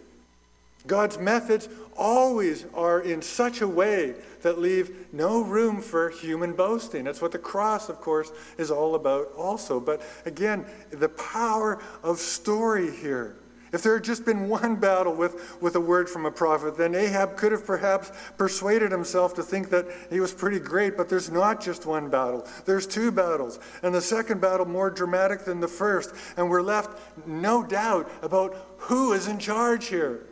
God's 0.87 1.19
methods 1.19 1.69
always 1.97 2.67
are 2.75 3.01
in 3.01 3.23
such 3.23 3.61
a 3.61 3.69
way 3.69 4.15
that 4.43 4.59
leave 4.59 5.07
no 5.13 5.43
room 5.43 5.81
for 5.81 6.11
human 6.11 6.53
boasting. 6.53 7.05
That's 7.05 7.23
what 7.23 7.33
the 7.33 7.39
cross, 7.39 7.89
of 7.89 8.01
course, 8.01 8.31
is 8.59 8.71
all 8.71 8.95
about, 8.95 9.33
also. 9.37 9.81
But 9.81 10.03
again, 10.27 10.67
the 10.91 11.09
power 11.09 11.83
of 12.03 12.19
story 12.19 12.91
here. 12.91 13.37
If 13.73 13.83
there 13.83 13.95
had 13.95 14.05
just 14.05 14.25
been 14.25 14.49
one 14.49 14.77
battle 14.77 15.13
with, 15.13 15.61
with 15.61 15.75
a 15.75 15.81
word 15.81 16.09
from 16.09 16.27
a 16.27 16.31
prophet, 16.31 16.77
then 16.77 16.95
Ahab 16.95 17.37
could 17.37 17.51
have 17.51 17.67
perhaps 17.67 18.13
persuaded 18.39 18.93
himself 18.93 19.35
to 19.35 19.43
think 19.43 19.71
that 19.71 19.87
he 20.11 20.21
was 20.21 20.33
pretty 20.33 20.61
great, 20.61 20.97
but 20.97 21.09
there's 21.09 21.29
not 21.29 21.61
just 21.61 21.85
one 21.85 22.09
battle. 22.09 22.47
There's 22.67 22.87
two 22.87 23.11
battles. 23.11 23.59
And 23.83 23.93
the 23.93 24.01
second 24.01 24.41
battle 24.41 24.65
more 24.65 24.91
dramatic 24.91 25.45
than 25.45 25.59
the 25.59 25.67
first. 25.67 26.15
And 26.37 26.49
we're 26.49 26.63
left 26.63 27.01
no 27.27 27.65
doubt 27.65 28.09
about 28.23 28.55
who 28.77 29.13
is 29.13 29.27
in 29.27 29.41
charge 29.41 29.87
here 29.87 30.25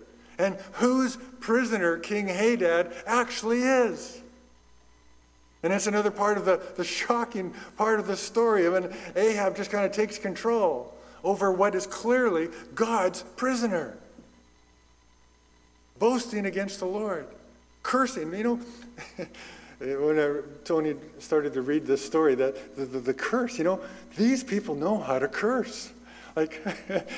and 0.42 0.56
whose 0.72 1.16
prisoner 1.38 1.98
King 1.98 2.26
Hadad 2.26 2.92
actually 3.06 3.62
is. 3.62 4.20
And 5.62 5.72
that's 5.72 5.86
another 5.86 6.10
part 6.10 6.36
of 6.36 6.44
the, 6.44 6.60
the 6.76 6.82
shocking 6.82 7.54
part 7.76 8.00
of 8.00 8.08
the 8.08 8.16
story 8.16 8.68
when 8.68 8.92
Ahab 9.14 9.56
just 9.56 9.70
kind 9.70 9.86
of 9.86 9.92
takes 9.92 10.18
control 10.18 10.92
over 11.22 11.52
what 11.52 11.76
is 11.76 11.86
clearly 11.86 12.48
God's 12.74 13.22
prisoner. 13.36 13.96
Boasting 16.00 16.46
against 16.46 16.80
the 16.80 16.86
Lord, 16.86 17.28
cursing. 17.84 18.34
You 18.34 18.42
know, 18.42 18.60
when 19.78 20.18
I, 20.18 20.40
Tony 20.64 20.96
started 21.20 21.54
to 21.54 21.62
read 21.62 21.86
this 21.86 22.04
story, 22.04 22.34
that 22.34 22.74
the, 22.74 22.84
the, 22.84 22.98
the 22.98 23.14
curse, 23.14 23.56
you 23.58 23.62
know, 23.62 23.80
these 24.16 24.42
people 24.42 24.74
know 24.74 24.98
how 24.98 25.20
to 25.20 25.28
curse. 25.28 25.92
Like, 26.34 26.60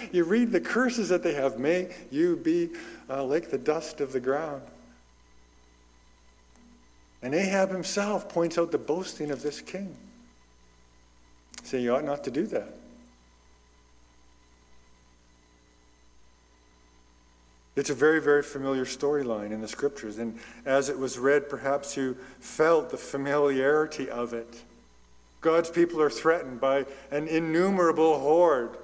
you 0.12 0.24
read 0.24 0.52
the 0.52 0.60
curses 0.60 1.08
that 1.08 1.22
they 1.22 1.34
have. 1.34 1.58
May 1.58 1.94
you 2.10 2.36
be 2.36 2.70
uh, 3.08 3.24
like 3.24 3.50
the 3.50 3.58
dust 3.58 4.00
of 4.00 4.12
the 4.12 4.20
ground. 4.20 4.62
And 7.22 7.34
Ahab 7.34 7.70
himself 7.70 8.28
points 8.28 8.58
out 8.58 8.70
the 8.70 8.78
boasting 8.78 9.30
of 9.30 9.42
this 9.42 9.60
king. 9.60 9.96
Say, 11.62 11.80
you 11.80 11.94
ought 11.94 12.04
not 12.04 12.24
to 12.24 12.30
do 12.30 12.46
that. 12.48 12.74
It's 17.76 17.90
a 17.90 17.94
very, 17.94 18.20
very 18.20 18.42
familiar 18.42 18.84
storyline 18.84 19.50
in 19.50 19.60
the 19.60 19.68
scriptures. 19.68 20.18
And 20.18 20.38
as 20.64 20.88
it 20.88 20.98
was 20.98 21.18
read, 21.18 21.48
perhaps 21.48 21.96
you 21.96 22.16
felt 22.38 22.90
the 22.90 22.96
familiarity 22.96 24.08
of 24.08 24.32
it. 24.32 24.62
God's 25.40 25.70
people 25.70 26.00
are 26.00 26.10
threatened 26.10 26.60
by 26.60 26.86
an 27.10 27.26
innumerable 27.26 28.20
horde. 28.20 28.76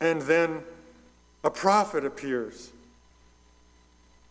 And 0.00 0.22
then 0.22 0.62
a 1.42 1.50
prophet 1.50 2.04
appears. 2.04 2.70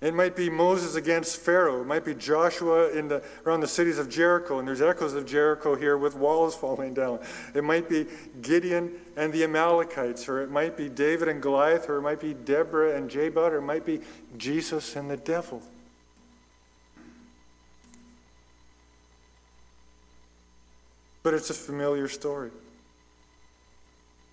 It 0.03 0.13
might 0.13 0.35
be 0.35 0.49
Moses 0.49 0.95
against 0.95 1.37
Pharaoh. 1.37 1.79
It 1.79 1.87
might 1.87 2.03
be 2.03 2.13
Joshua 2.13 2.89
in 2.91 3.07
the, 3.07 3.23
around 3.45 3.61
the 3.61 3.69
cities 3.69 3.97
of 3.97 4.09
Jericho, 4.09 4.59
and 4.59 4.67
there's 4.67 4.81
echoes 4.81 5.13
of 5.13 5.25
Jericho 5.25 5.75
here 5.75 5.97
with 5.97 6.13
walls 6.13 6.55
falling 6.59 6.93
down. 6.93 7.19
It 7.53 7.63
might 7.63 7.87
be 7.87 8.07
Gideon 8.41 8.91
and 9.15 9.31
the 9.31 9.45
Amalekites, 9.45 10.27
or 10.27 10.41
it 10.41 10.51
might 10.51 10.75
be 10.75 10.89
David 10.89 11.29
and 11.29 11.41
Goliath, 11.41 11.87
or 11.87 11.99
it 11.99 12.01
might 12.01 12.19
be 12.19 12.33
Deborah 12.33 12.97
and 12.97 13.09
Jabot, 13.09 13.53
or 13.53 13.59
it 13.59 13.61
might 13.61 13.85
be 13.85 14.01
Jesus 14.37 14.97
and 14.97 15.09
the 15.09 15.15
devil. 15.15 15.61
But 21.21 21.33
it's 21.33 21.49
a 21.49 21.53
familiar 21.53 22.09
story. 22.09 22.51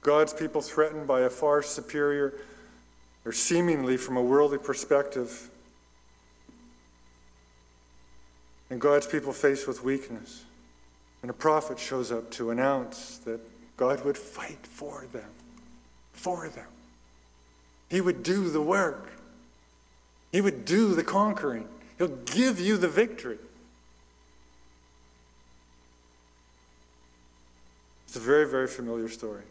God's 0.03 0.33
people 0.33 0.61
threatened 0.61 1.07
by 1.07 1.21
a 1.21 1.31
far 1.31 1.63
superior, 1.63 2.35
or 3.25 3.33
seemingly 3.33 3.97
from 3.97 4.17
a 4.17 4.23
worldly 4.23 4.59
perspective, 4.59 5.51
and 8.71 8.81
God's 8.81 9.07
people 9.07 9.33
faced 9.33 9.67
with 9.67 9.83
weakness. 9.83 10.45
And 11.23 11.31
a 11.31 11.35
prophet 11.35 11.79
shows 11.79 12.11
up 12.11 12.31
to 12.33 12.51
announce 12.51 13.19
that 13.19 13.41
God 13.77 14.05
would 14.05 14.17
fight 14.17 14.67
for 14.67 15.05
them, 15.13 15.29
for 16.13 16.49
them. 16.49 16.67
He 17.91 18.01
would 18.01 18.23
do 18.23 18.49
the 18.49 18.61
work, 18.61 19.11
He 20.33 20.41
would 20.41 20.65
do 20.65 20.95
the 20.95 21.03
conquering, 21.03 21.69
He'll 21.99 22.09
give 22.09 22.59
you 22.59 22.79
the 22.79 22.89
victory. 22.89 23.39
It's 28.07 28.17
a 28.17 28.21
very, 28.21 28.49
very 28.49 28.67
familiar 28.67 29.09
story. 29.09 29.43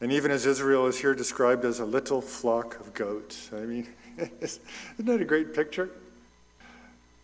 And 0.00 0.12
even 0.12 0.30
as 0.30 0.44
Israel 0.44 0.86
is 0.86 0.98
here 0.98 1.14
described 1.14 1.64
as 1.64 1.80
a 1.80 1.84
little 1.84 2.20
flock 2.20 2.78
of 2.80 2.92
goats. 2.92 3.50
I 3.52 3.60
mean, 3.60 3.88
isn't 4.40 4.60
that 4.98 5.20
a 5.20 5.24
great 5.24 5.54
picture? 5.54 5.90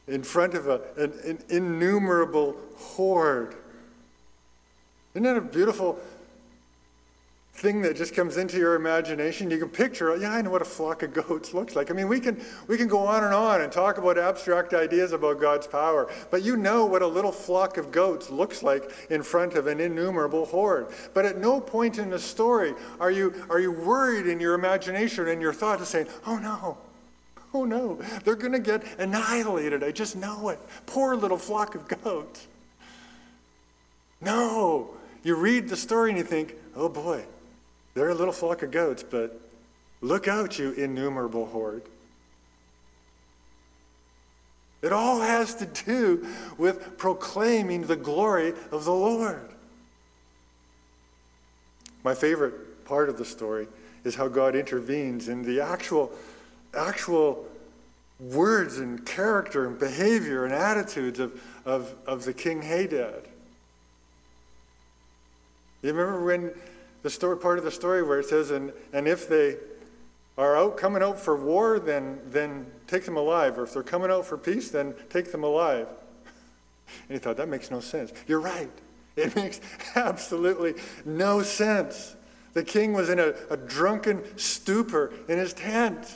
In 0.08 0.22
front 0.22 0.54
of 0.54 0.68
a, 0.68 0.80
an, 0.96 1.12
an 1.24 1.38
innumerable 1.48 2.56
horde. 2.76 3.54
Isn't 5.14 5.24
that 5.24 5.36
a 5.36 5.42
beautiful 5.42 6.00
thing 7.62 7.80
that 7.80 7.96
just 7.96 8.12
comes 8.12 8.38
into 8.38 8.58
your 8.58 8.74
imagination. 8.74 9.48
You 9.48 9.58
can 9.58 9.68
picture, 9.68 10.14
yeah, 10.16 10.32
I 10.32 10.42
know 10.42 10.50
what 10.50 10.62
a 10.62 10.66
flock 10.66 11.04
of 11.04 11.14
goats 11.14 11.54
looks 11.54 11.76
like. 11.76 11.92
I 11.92 11.94
mean, 11.94 12.08
we 12.08 12.18
can, 12.18 12.42
we 12.66 12.76
can 12.76 12.88
go 12.88 13.06
on 13.06 13.22
and 13.22 13.32
on 13.32 13.60
and 13.60 13.70
talk 13.70 13.98
about 13.98 14.18
abstract 14.18 14.74
ideas 14.74 15.12
about 15.12 15.40
God's 15.40 15.68
power, 15.68 16.10
but 16.32 16.42
you 16.42 16.56
know 16.56 16.84
what 16.84 17.02
a 17.02 17.06
little 17.06 17.30
flock 17.30 17.76
of 17.76 17.92
goats 17.92 18.30
looks 18.30 18.64
like 18.64 18.90
in 19.10 19.22
front 19.22 19.54
of 19.54 19.68
an 19.68 19.78
innumerable 19.78 20.44
horde. 20.44 20.88
But 21.14 21.24
at 21.24 21.38
no 21.38 21.60
point 21.60 21.98
in 21.98 22.10
the 22.10 22.18
story 22.18 22.74
are 22.98 23.12
you, 23.12 23.46
are 23.48 23.60
you 23.60 23.70
worried 23.70 24.26
in 24.26 24.40
your 24.40 24.54
imagination 24.54 25.28
and 25.28 25.40
your 25.40 25.52
thought 25.52 25.80
of 25.80 25.86
saying, 25.86 26.08
oh 26.26 26.38
no, 26.38 26.76
oh 27.54 27.64
no, 27.64 27.94
they're 28.24 28.34
going 28.34 28.52
to 28.52 28.58
get 28.58 28.82
annihilated. 28.98 29.84
I 29.84 29.92
just 29.92 30.16
know 30.16 30.48
it. 30.48 30.58
Poor 30.86 31.14
little 31.14 31.38
flock 31.38 31.76
of 31.76 31.86
goats. 31.86 32.48
No, 34.20 34.90
you 35.22 35.36
read 35.36 35.68
the 35.68 35.76
story 35.76 36.10
and 36.10 36.18
you 36.18 36.24
think, 36.24 36.56
oh 36.74 36.88
boy, 36.88 37.24
they're 37.94 38.10
a 38.10 38.14
little 38.14 38.32
flock 38.32 38.62
of 38.62 38.70
goats, 38.70 39.02
but 39.02 39.40
look 40.00 40.28
out, 40.28 40.58
you 40.58 40.72
innumerable 40.72 41.46
horde. 41.46 41.82
It 44.82 44.92
all 44.92 45.20
has 45.20 45.54
to 45.56 45.66
do 45.66 46.26
with 46.58 46.98
proclaiming 46.98 47.82
the 47.82 47.96
glory 47.96 48.52
of 48.72 48.84
the 48.84 48.92
Lord. 48.92 49.48
My 52.02 52.14
favorite 52.14 52.84
part 52.84 53.08
of 53.08 53.16
the 53.16 53.24
story 53.24 53.68
is 54.02 54.16
how 54.16 54.26
God 54.26 54.56
intervenes 54.56 55.28
in 55.28 55.44
the 55.44 55.60
actual, 55.60 56.10
actual 56.76 57.46
words 58.18 58.78
and 58.78 59.06
character 59.06 59.66
and 59.66 59.78
behavior 59.78 60.44
and 60.44 60.52
attitudes 60.52 61.20
of, 61.20 61.40
of, 61.64 61.94
of 62.06 62.24
the 62.24 62.32
King 62.32 62.62
Hadad. 62.62 63.28
You 65.82 65.92
remember 65.92 66.24
when 66.24 66.52
the 67.02 67.10
story, 67.10 67.36
part 67.36 67.58
of 67.58 67.64
the 67.64 67.70
story 67.70 68.02
where 68.02 68.20
it 68.20 68.26
says, 68.26 68.50
and, 68.50 68.72
and 68.92 69.06
if 69.06 69.28
they 69.28 69.56
are 70.38 70.56
out 70.56 70.76
coming 70.76 71.02
out 71.02 71.18
for 71.18 71.36
war, 71.36 71.78
then, 71.78 72.20
then 72.26 72.66
take 72.86 73.04
them 73.04 73.16
alive. 73.16 73.58
Or 73.58 73.64
if 73.64 73.74
they're 73.74 73.82
coming 73.82 74.10
out 74.10 74.24
for 74.24 74.38
peace, 74.38 74.70
then 74.70 74.94
take 75.10 75.30
them 75.32 75.44
alive. 75.44 75.88
And 77.08 77.16
he 77.16 77.18
thought, 77.18 77.38
that 77.38 77.48
makes 77.48 77.70
no 77.70 77.80
sense. 77.80 78.12
You're 78.26 78.40
right. 78.40 78.70
It 79.16 79.34
makes 79.36 79.60
absolutely 79.94 80.74
no 81.04 81.42
sense. 81.42 82.16
The 82.52 82.64
king 82.64 82.92
was 82.92 83.08
in 83.08 83.18
a, 83.18 83.34
a 83.50 83.56
drunken 83.56 84.22
stupor 84.36 85.12
in 85.28 85.38
his 85.38 85.54
tent. 85.54 86.12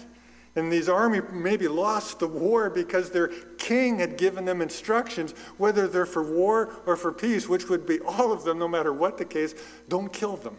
And 0.54 0.72
these 0.72 0.88
army 0.88 1.20
maybe 1.32 1.68
lost 1.68 2.18
the 2.18 2.26
war 2.26 2.70
because 2.70 3.10
their 3.10 3.28
king 3.58 3.98
had 3.98 4.16
given 4.16 4.46
them 4.46 4.62
instructions, 4.62 5.32
whether 5.58 5.86
they're 5.86 6.06
for 6.06 6.22
war 6.22 6.74
or 6.86 6.96
for 6.96 7.12
peace, 7.12 7.48
which 7.48 7.68
would 7.68 7.86
be 7.86 8.00
all 8.00 8.32
of 8.32 8.44
them, 8.44 8.58
no 8.58 8.66
matter 8.66 8.92
what 8.92 9.18
the 9.18 9.24
case, 9.24 9.54
don't 9.88 10.12
kill 10.12 10.36
them. 10.36 10.56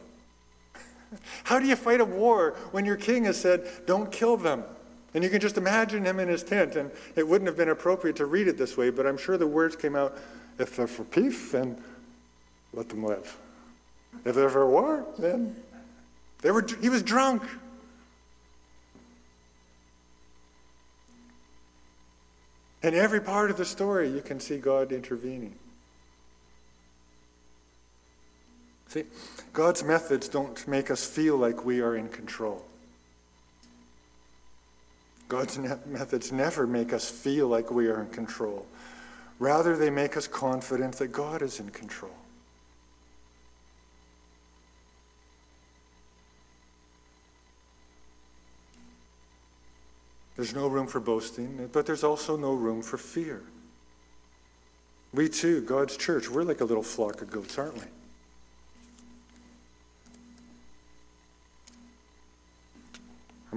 How 1.44 1.60
do 1.60 1.66
you 1.66 1.76
fight 1.76 2.02
a 2.02 2.06
war 2.06 2.56
when 2.72 2.86
your 2.86 2.98
king 2.98 3.24
has 3.26 3.40
said, 3.40 3.68
don't 3.86 4.12
kill 4.12 4.38
them? 4.38 4.64
And 5.14 5.24
you 5.24 5.30
can 5.30 5.40
just 5.40 5.58
imagine 5.58 6.06
him 6.06 6.20
in 6.20 6.28
his 6.28 6.44
tent, 6.44 6.76
and 6.76 6.92
it 7.16 7.28
wouldn't 7.28 7.48
have 7.48 7.58
been 7.58 7.70
appropriate 7.70 8.18
to 8.18 8.26
read 8.26 8.48
it 8.48 8.58
this 8.58 8.78
way, 8.78 8.90
but 8.90 9.08
I'm 9.08 9.18
sure 9.18 9.38
the 9.38 9.48
words 9.48 9.76
came 9.76 9.96
out 9.96 10.18
if 10.60 10.76
they're 10.76 10.88
for 10.88 11.04
peace, 11.06 11.52
then 11.52 11.82
let 12.74 12.90
them 12.90 13.04
live. 13.04 13.38
If 14.26 14.36
they're 14.36 14.50
for 14.50 14.70
war, 14.70 15.06
then 15.18 15.56
they 16.42 16.52
were, 16.52 16.66
he 16.82 16.90
was 16.90 17.04
drunk. 17.04 17.44
In 22.84 22.94
every 22.94 23.22
part 23.22 23.50
of 23.50 23.58
the 23.58 23.66
story, 23.66 24.10
you 24.10 24.22
can 24.22 24.40
see 24.40 24.58
God 24.58 24.92
intervening. 24.92 25.56
See, 28.90 29.04
God's 29.54 29.84
methods 29.84 30.30
don't 30.30 30.68
make 30.68 30.90
us 30.90 31.06
feel 31.06 31.38
like 31.38 31.66
we 31.66 31.82
are 31.82 31.96
in 31.96 32.10
control. 32.10 32.66
God's 35.28 35.58
ne- 35.58 35.76
methods 35.86 36.32
never 36.32 36.66
make 36.66 36.94
us 36.94 37.10
feel 37.10 37.48
like 37.48 37.70
we 37.70 37.88
are 37.88 38.02
in 38.02 38.10
control. 38.10 38.66
Rather, 39.40 39.76
they 39.76 39.90
make 39.90 40.16
us 40.16 40.28
confident 40.28 40.96
that 40.96 41.08
God 41.08 41.42
is 41.42 41.60
in 41.60 41.70
control. 41.70 42.12
There's 50.38 50.54
no 50.54 50.68
room 50.68 50.88
for 50.88 51.00
boasting, 51.00 51.70
but 51.74 51.86
there's 51.86 52.04
also 52.04 52.38
no 52.38 52.54
room 52.54 52.84
for 52.84 52.98
fear. 52.98 53.42
We 55.14 55.30
too, 55.30 55.62
God's 55.62 55.98
church, 55.98 56.30
we're 56.30 56.44
like 56.44 56.62
a 56.62 56.66
little 56.66 56.84
flock 56.84 57.22
of 57.24 57.32
goats, 57.32 57.58
aren't 57.58 57.76
we? 57.76 57.82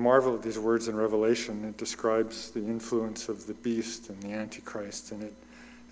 Marvel 0.00 0.34
at 0.34 0.42
these 0.42 0.58
words 0.58 0.88
in 0.88 0.96
Revelation. 0.96 1.64
It 1.64 1.76
describes 1.76 2.50
the 2.50 2.60
influence 2.60 3.28
of 3.28 3.46
the 3.46 3.54
beast 3.54 4.08
and 4.08 4.20
the 4.22 4.32
Antichrist, 4.32 5.12
and 5.12 5.22
it, 5.22 5.34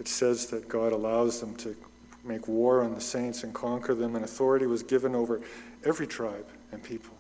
it 0.01 0.09
says 0.09 0.47
that 0.47 0.68
God 0.68 0.92
allows 0.92 1.40
them 1.40 1.55
to 1.57 1.77
make 2.25 2.49
war 2.49 2.83
on 2.83 2.94
the 2.94 3.01
saints 3.01 3.44
and 3.44 3.55
conquer 3.55 3.94
them, 3.94 4.16
and 4.16 4.25
authority 4.25 4.66
was 4.66 4.83
given 4.83 5.14
over 5.14 5.40
every 5.85 6.07
tribe 6.07 6.47
and 6.73 6.83
people. 6.83 7.14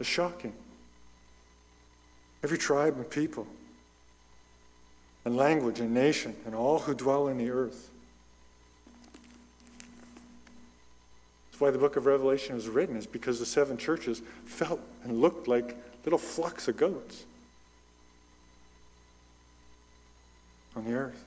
It's 0.00 0.08
shocking 0.08 0.52
every 2.46 2.58
tribe 2.58 2.94
and 2.96 3.10
people, 3.10 3.44
and 5.24 5.36
language 5.36 5.80
and 5.80 5.92
nation, 5.92 6.36
and 6.44 6.54
all 6.54 6.78
who 6.78 6.94
dwell 6.94 7.26
in 7.26 7.38
the 7.38 7.50
earth. 7.50 7.90
That's 11.56 11.62
why 11.62 11.70
the 11.70 11.78
book 11.78 11.96
of 11.96 12.04
Revelation 12.04 12.54
was 12.54 12.68
written, 12.68 12.98
is 12.98 13.06
because 13.06 13.38
the 13.38 13.46
seven 13.46 13.78
churches 13.78 14.20
felt 14.44 14.78
and 15.04 15.22
looked 15.22 15.48
like 15.48 15.74
little 16.04 16.18
flocks 16.18 16.68
of 16.68 16.76
goats 16.76 17.24
on 20.76 20.84
the 20.84 20.92
earth. 20.92 21.24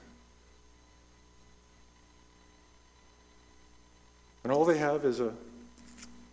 And 4.44 4.54
all 4.54 4.66
they 4.66 4.78
have 4.78 5.04
is 5.04 5.20
a 5.20 5.34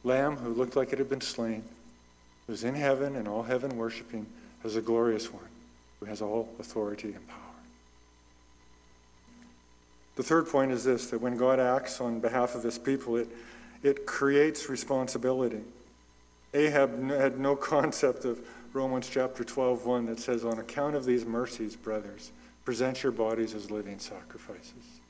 lamb 0.04 0.36
who 0.36 0.52
looked 0.52 0.76
like 0.76 0.92
it 0.92 0.98
had 0.98 1.08
been 1.08 1.22
slain, 1.22 1.62
who's 2.46 2.64
in 2.64 2.74
heaven 2.74 3.16
and 3.16 3.26
all 3.26 3.44
heaven 3.44 3.78
worshiping 3.78 4.26
as 4.62 4.76
a 4.76 4.82
glorious 4.82 5.32
one 5.32 5.48
who 6.00 6.04
has 6.04 6.20
all 6.20 6.50
authority 6.58 7.14
and 7.14 7.26
power. 7.28 7.38
The 10.16 10.22
third 10.22 10.50
point 10.50 10.70
is 10.70 10.84
this 10.84 11.06
that 11.06 11.22
when 11.22 11.38
God 11.38 11.58
acts 11.58 11.98
on 11.98 12.20
behalf 12.20 12.54
of 12.54 12.62
his 12.62 12.78
people, 12.78 13.16
it, 13.16 13.28
it 13.86 14.06
creates 14.06 14.68
responsibility. 14.68 15.62
Ahab 16.54 17.10
had 17.10 17.38
no 17.38 17.56
concept 17.74 18.24
of 18.24 18.40
Romans 18.72 19.08
chapter 19.08 19.44
12, 19.44 19.86
1 19.86 20.06
that 20.06 20.20
says, 20.20 20.44
On 20.44 20.58
account 20.58 20.96
of 20.96 21.04
these 21.04 21.24
mercies, 21.24 21.76
brothers, 21.76 22.32
present 22.64 23.02
your 23.02 23.12
bodies 23.12 23.54
as 23.54 23.70
living 23.70 23.98
sacrifices. 23.98 25.00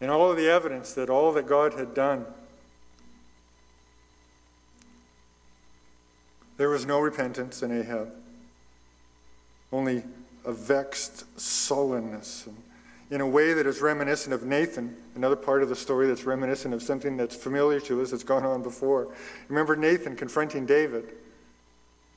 And 0.00 0.10
all 0.10 0.30
of 0.30 0.36
the 0.36 0.48
evidence 0.48 0.92
that 0.94 1.10
all 1.10 1.32
that 1.32 1.46
God 1.46 1.74
had 1.74 1.94
done 1.94 2.24
There 6.58 6.68
was 6.68 6.84
no 6.84 6.98
repentance 6.98 7.62
in 7.62 7.70
Ahab, 7.70 8.12
only 9.72 10.02
a 10.44 10.52
vexed 10.52 11.40
sullenness. 11.40 12.46
And 12.48 12.56
in 13.10 13.20
a 13.20 13.26
way 13.26 13.54
that 13.54 13.66
is 13.66 13.80
reminiscent 13.80 14.34
of 14.34 14.42
Nathan, 14.42 14.94
another 15.14 15.36
part 15.36 15.62
of 15.62 15.68
the 15.68 15.76
story 15.76 16.06
that's 16.06 16.24
reminiscent 16.24 16.74
of 16.74 16.82
something 16.82 17.16
that's 17.16 17.34
familiar 17.34 17.80
to 17.80 18.02
us 18.02 18.10
that's 18.10 18.24
gone 18.24 18.44
on 18.44 18.62
before. 18.62 19.08
Remember 19.48 19.76
Nathan 19.76 20.14
confronting 20.14 20.66
David, 20.66 21.04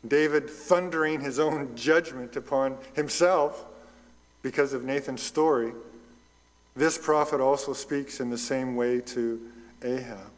David 0.06 0.50
thundering 0.50 1.22
his 1.22 1.40
own 1.40 1.76
judgment 1.76 2.36
upon 2.36 2.78
himself 2.94 3.66
because 4.42 4.74
of 4.74 4.84
Nathan's 4.84 5.22
story. 5.22 5.72
This 6.76 6.98
prophet 6.98 7.40
also 7.40 7.74
speaks 7.74 8.20
in 8.20 8.30
the 8.30 8.38
same 8.38 8.76
way 8.76 9.00
to 9.02 9.40
Ahab, 9.84 10.30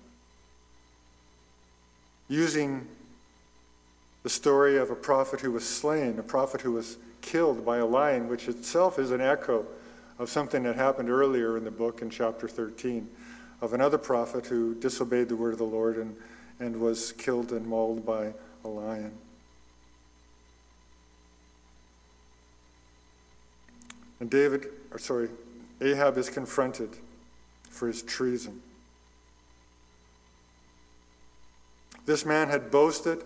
using 2.27 2.87
the 4.21 4.29
story 4.29 4.77
of 4.77 4.91
a 4.91 4.95
prophet 4.95 5.41
who 5.41 5.51
was 5.51 5.67
slain, 5.67 6.19
a 6.19 6.23
prophet 6.23 6.61
who 6.61 6.73
was 6.73 6.97
killed 7.21 7.65
by 7.65 7.77
a 7.77 7.85
lion, 7.85 8.27
which 8.27 8.47
itself 8.47 8.99
is 8.99 9.11
an 9.11 9.21
echo 9.21 9.65
of 10.19 10.29
something 10.29 10.63
that 10.63 10.75
happened 10.75 11.09
earlier 11.09 11.57
in 11.57 11.63
the 11.63 11.71
book 11.71 12.01
in 12.01 12.09
chapter 12.09 12.47
13 12.47 13.09
of 13.61 13.73
another 13.73 13.97
prophet 13.97 14.45
who 14.45 14.75
disobeyed 14.75 15.29
the 15.29 15.35
word 15.35 15.53
of 15.53 15.59
the 15.59 15.63
Lord 15.63 15.97
and, 15.97 16.15
and 16.59 16.79
was 16.79 17.13
killed 17.13 17.51
and 17.51 17.65
mauled 17.65 18.05
by 18.05 18.33
a 18.63 18.67
lion. 18.67 19.11
And 24.19 24.29
David, 24.29 24.67
or 24.91 24.99
sorry, 24.99 25.29
Ahab 25.81 26.17
is 26.17 26.29
confronted 26.29 26.89
for 27.69 27.87
his 27.87 28.01
treason. 28.01 28.61
This 32.05 32.25
man 32.25 32.49
had 32.49 32.69
boasted 32.69 33.23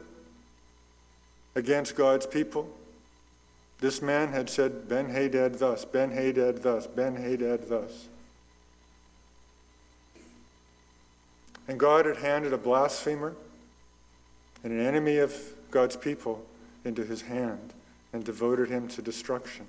against 1.55 1.95
God's 1.95 2.25
people. 2.25 2.69
This 3.79 4.01
man 4.01 4.29
had 4.29 4.49
said, 4.49 4.89
Ben 4.89 5.09
Hadad 5.09 5.59
thus, 5.59 5.85
Ben 5.85 6.11
Hadad 6.11 6.63
thus, 6.63 6.87
Ben 6.87 7.15
Hadad 7.15 7.69
thus. 7.69 8.07
And 11.67 11.79
God 11.79 12.05
had 12.05 12.17
handed 12.17 12.53
a 12.53 12.57
blasphemer 12.57 13.35
and 14.63 14.73
an 14.73 14.85
enemy 14.85 15.17
of 15.17 15.35
God's 15.69 15.95
people 15.95 16.43
into 16.85 17.03
his 17.03 17.21
hand 17.21 17.73
and 18.13 18.23
devoted 18.23 18.69
him 18.69 18.87
to 18.87 19.01
destruction. 19.01 19.65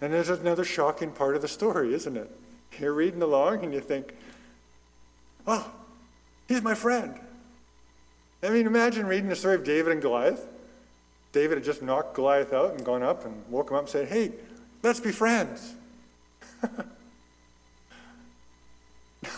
And 0.00 0.12
there's 0.12 0.28
another 0.28 0.64
shocking 0.64 1.10
part 1.10 1.34
of 1.34 1.42
the 1.42 1.48
story, 1.48 1.92
isn't 1.92 2.16
it? 2.16 2.30
You're 2.78 2.92
reading 2.92 3.20
along 3.20 3.64
and 3.64 3.74
you 3.74 3.80
think, 3.80 4.14
oh, 5.46 5.68
he's 6.46 6.62
my 6.62 6.74
friend. 6.74 7.18
I 8.42 8.50
mean, 8.50 8.66
imagine 8.66 9.06
reading 9.06 9.28
the 9.28 9.36
story 9.36 9.56
of 9.56 9.64
David 9.64 9.92
and 9.92 10.00
Goliath. 10.00 10.46
David 11.32 11.58
had 11.58 11.64
just 11.64 11.82
knocked 11.82 12.14
Goliath 12.14 12.52
out 12.52 12.72
and 12.72 12.84
gone 12.84 13.02
up 13.02 13.24
and 13.24 13.44
woke 13.48 13.70
him 13.70 13.76
up 13.76 13.82
and 13.82 13.90
said, 13.90 14.08
Hey, 14.08 14.32
let's 14.82 15.00
be 15.00 15.12
friends. 15.12 15.74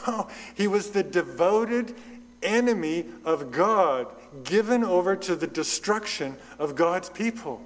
no, 0.07 0.29
he 0.55 0.67
was 0.67 0.91
the 0.91 1.03
devoted 1.03 1.95
enemy 2.43 3.07
of 3.25 3.51
God, 3.51 4.07
given 4.45 4.85
over 4.85 5.17
to 5.17 5.35
the 5.37 5.47
destruction 5.47 6.37
of 6.59 6.77
God's 6.77 7.11
people. 7.11 7.61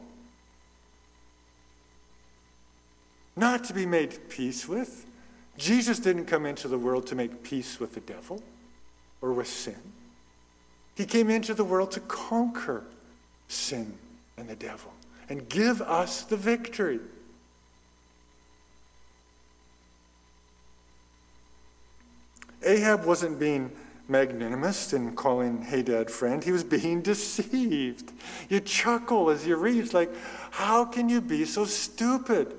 Not 3.37 3.65
to 3.65 3.75
be 3.75 3.85
made 3.85 4.29
peace 4.29 4.69
with. 4.69 5.07
Jesus 5.57 5.99
didn't 5.99 6.27
come 6.27 6.47
into 6.47 6.67
the 6.67 6.79
world 6.79 7.07
to 7.09 7.15
make 7.15 7.43
peace 7.43 7.79
with 7.79 7.95
the 7.95 8.01
devil 8.01 8.43
or 9.21 9.33
with 9.33 9.49
sin. 9.49 9.77
He 10.97 11.05
came 11.05 11.31
into 11.31 11.55
the 11.55 11.65
world 11.65 11.93
to 11.93 12.01
conquer 12.01 12.85
sin 13.49 13.99
and 14.37 14.49
the 14.49 14.57
devil 14.57 14.93
and 15.29 15.49
give 15.49 15.81
us 15.83 16.23
the 16.23 16.37
victory. 16.37 17.01
Ahab 22.63 23.05
wasn't 23.05 23.39
being 23.39 23.71
magnanimous 24.09 24.93
in 24.93 25.15
calling 25.15 25.63
Hadad 25.63 26.11
friend. 26.11 26.43
He 26.43 26.53
was 26.53 26.65
being 26.65 27.03
deceived. 27.03 28.13
You 28.49 28.61
chuckle 28.61 29.31
as 29.31 29.47
you 29.47 29.57
read. 29.57 29.83
It's 29.83 29.95
like, 29.95 30.11
how 30.51 30.85
can 30.85 31.09
you 31.09 31.21
be 31.21 31.45
so 31.45 31.65
stupid? 31.65 32.55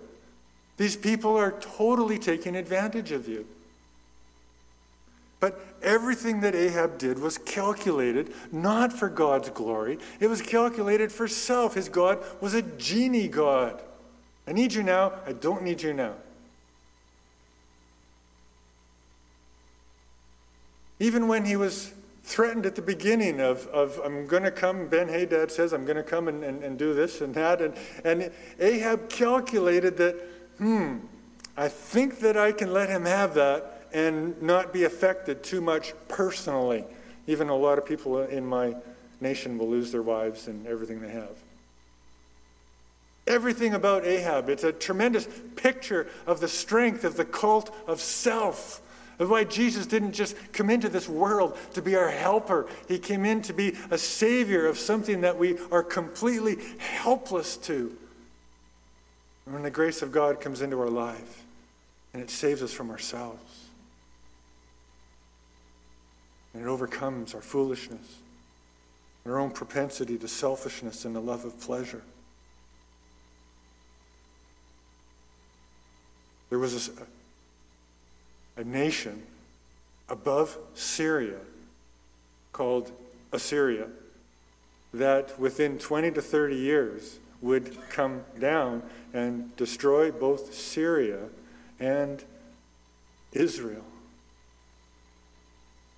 These 0.78 0.96
people 0.96 1.36
are 1.36 1.52
totally 1.52 2.20
taking 2.20 2.56
advantage 2.56 3.12
of 3.12 3.28
you. 3.28 3.48
But 5.46 5.64
everything 5.84 6.40
that 6.40 6.56
Ahab 6.56 6.98
did 6.98 7.20
was 7.20 7.38
calculated 7.38 8.34
not 8.52 8.92
for 8.92 9.10
God's 9.10 9.52
glory, 9.52 10.00
it 10.20 10.26
was 10.26 10.42
calculated 10.42 11.12
for 11.12 11.28
self. 11.28 11.76
His 11.76 11.88
God 11.88 12.18
was 12.42 12.56
a 12.56 12.64
genie 12.64 13.28
God. 13.28 13.80
I 14.48 14.54
need 14.54 14.74
you 14.74 14.82
now, 14.82 15.14
I 15.24 15.34
don't 15.34 15.62
need 15.62 15.84
you 15.84 15.94
now. 15.94 16.16
Even 21.00 21.28
when 21.28 21.46
he 21.46 21.56
was 21.56 21.94
threatened 22.24 22.66
at 22.66 22.74
the 22.74 22.82
beginning 22.82 23.40
of, 23.40 23.68
of 23.68 24.02
I'm 24.04 24.26
going 24.26 24.42
to 24.42 24.50
come, 24.50 24.88
Ben 24.88 25.10
Hadad 25.10 25.52
says, 25.52 25.74
I'm 25.74 25.86
going 25.86 25.98
to 25.98 26.02
come 26.02 26.28
and, 26.28 26.44
and, 26.44 26.64
and 26.64 26.76
do 26.76 26.96
this 26.96 27.22
and 27.22 27.36
that. 27.36 27.62
And, 27.62 27.76
and 28.04 28.32
Ahab 28.60 29.10
calculated 29.10 29.96
that, 29.98 30.16
hmm, 30.58 30.98
I 31.56 31.68
think 31.68 32.22
that 32.22 32.36
I 32.36 32.52
can 32.52 32.74
let 32.74 32.90
him 32.90 33.06
have 33.06 33.36
that 33.36 33.75
and 33.96 34.42
not 34.42 34.74
be 34.74 34.84
affected 34.84 35.42
too 35.42 35.62
much 35.62 35.94
personally. 36.10 36.84
Even 37.28 37.48
a 37.48 37.56
lot 37.56 37.78
of 37.78 37.86
people 37.86 38.22
in 38.24 38.46
my 38.46 38.76
nation 39.22 39.58
will 39.58 39.70
lose 39.70 39.94
their 39.94 40.02
wives 40.02 40.50
and 40.50 40.68
everything 40.68 41.00
they 41.00 41.12
have. 41.12 41.32
Everything 43.26 43.74
about 43.74 44.06
Ahab, 44.06 44.50
it's 44.50 44.66
a 44.66 44.74
tremendous 44.74 45.30
picture 45.56 46.08
of 46.28 46.42
the 46.42 46.48
strength 46.50 47.06
of 47.06 47.16
the 47.16 47.24
cult 47.24 47.74
of 47.88 48.02
self. 48.02 48.82
Of 49.18 49.30
why 49.30 49.46
Jesus 49.46 49.86
didn't 49.86 50.12
just 50.12 50.36
come 50.52 50.70
into 50.70 50.90
this 50.90 51.08
world 51.08 51.58
to 51.74 51.82
be 51.82 51.96
our 51.96 52.10
helper. 52.10 52.68
He 52.90 53.00
came 53.00 53.24
in 53.24 53.42
to 53.44 53.54
be 53.54 53.78
a 53.90 53.98
savior 53.98 54.68
of 54.68 54.78
something 54.78 55.22
that 55.22 55.38
we 55.38 55.58
are 55.72 55.82
completely 55.82 56.58
helpless 56.80 57.56
to. 57.58 57.96
When 59.46 59.64
the 59.64 59.72
grace 59.72 60.02
of 60.02 60.12
God 60.12 60.42
comes 60.42 60.62
into 60.62 60.82
our 60.82 60.90
life 60.90 61.44
and 62.14 62.22
it 62.22 62.30
saves 62.30 62.62
us 62.62 62.74
from 62.74 62.92
ourselves, 62.92 63.55
and 66.56 66.64
it 66.64 66.70
overcomes 66.70 67.36
our 67.36 67.42
foolishness 67.42 68.20
and 69.24 69.34
our 69.34 69.40
own 69.40 69.52
propensity 69.52 70.18
to 70.18 70.28
selfishness 70.28 71.04
and 71.04 71.14
the 71.14 71.20
love 71.20 71.44
of 71.44 71.60
pleasure. 71.60 72.02
There 76.50 76.58
was 76.58 76.90
a, 78.58 78.62
a 78.62 78.64
nation 78.64 79.22
above 80.08 80.58
Syria 80.76 81.40
called 82.54 82.90
Assyria 83.34 83.88
that 84.94 85.38
within 85.38 85.78
20 85.78 86.12
to 86.12 86.22
30 86.22 86.56
years 86.56 87.20
would 87.42 87.78
come 87.90 88.24
down 88.40 88.82
and 89.14 89.54
destroy 89.58 90.10
both 90.10 90.54
Syria 90.54 91.20
and 91.82 92.24
Israel. 93.34 93.84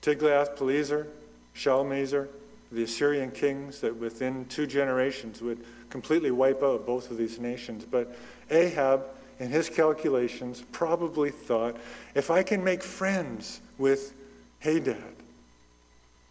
Tiglath-Pileser, 0.07 1.05
Shalmaneser, 1.53 2.29
the 2.71 2.83
Assyrian 2.83 3.29
kings 3.29 3.81
that 3.81 3.93
within 3.93 4.45
two 4.45 4.65
generations 4.65 5.41
would 5.41 5.59
completely 5.89 6.31
wipe 6.31 6.63
out 6.63 6.85
both 6.85 7.11
of 7.11 7.17
these 7.17 7.39
nations. 7.39 7.83
But 7.83 8.15
Ahab 8.49 9.03
in 9.39 9.49
his 9.49 9.69
calculations, 9.69 10.63
probably 10.71 11.29
thought 11.29 11.75
if 12.15 12.31
I 12.31 12.41
can 12.41 12.63
make 12.63 12.83
friends 12.83 13.59
with 13.77 14.13
Hadad, 14.59 14.95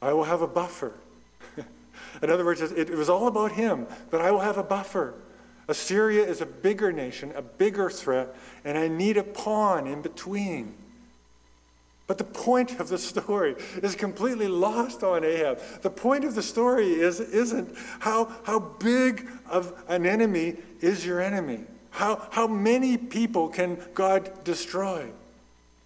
I 0.01 0.15
will 0.15 0.25
have 0.25 0.41
a 0.41 0.47
buffer. 0.47 0.95
in 2.23 2.31
other 2.31 2.47
words, 2.47 2.63
it, 2.63 2.91
it 2.91 2.97
was 2.97 3.11
all 3.11 3.29
about 3.29 3.53
him, 3.53 3.87
but 4.11 4.23
I 4.23 4.31
will 4.31 4.41
have 4.41 4.57
a 4.57 4.63
buffer. 4.63 5.15
Assyria 5.69 6.25
is 6.25 6.41
a 6.41 6.47
bigger 6.47 6.93
nation, 6.93 7.33
a 7.37 7.43
bigger 7.43 7.91
threat, 7.91 8.35
and 8.65 8.79
I 8.79 8.89
need 8.89 9.19
a 9.19 9.23
pawn 9.23 9.87
in 9.87 10.01
between. 10.01 10.75
But 12.07 12.19
the 12.19 12.25
point 12.25 12.79
of 12.79 12.89
the 12.89 12.99
story 12.99 13.57
is 13.83 13.97
completely 13.97 14.47
lost 14.47 15.03
on 15.03 15.25
Ahab. 15.25 15.61
The 15.83 15.91
point 15.91 16.25
of 16.25 16.35
the 16.35 16.43
story 16.43 16.93
is, 16.93 17.19
isn't 17.19 17.77
how, 17.99 18.33
how 18.45 18.61
big 18.61 19.29
of 19.49 19.73
an 19.89 20.07
enemy 20.07 20.57
is 20.81 21.05
your 21.05 21.21
enemy. 21.21 21.65
How, 21.91 22.29
how 22.31 22.47
many 22.47 22.97
people 22.97 23.49
can 23.49 23.79
God 23.95 24.45
destroy? 24.45 25.07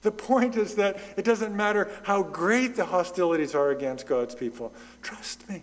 The 0.02 0.10
point 0.10 0.56
is 0.56 0.74
that 0.74 0.98
it 1.16 1.24
doesn't 1.24 1.56
matter 1.56 1.90
how 2.02 2.22
great 2.22 2.76
the 2.76 2.84
hostilities 2.84 3.54
are 3.54 3.70
against 3.70 4.06
God's 4.06 4.34
people. 4.34 4.72
Trust 5.02 5.48
me. 5.48 5.62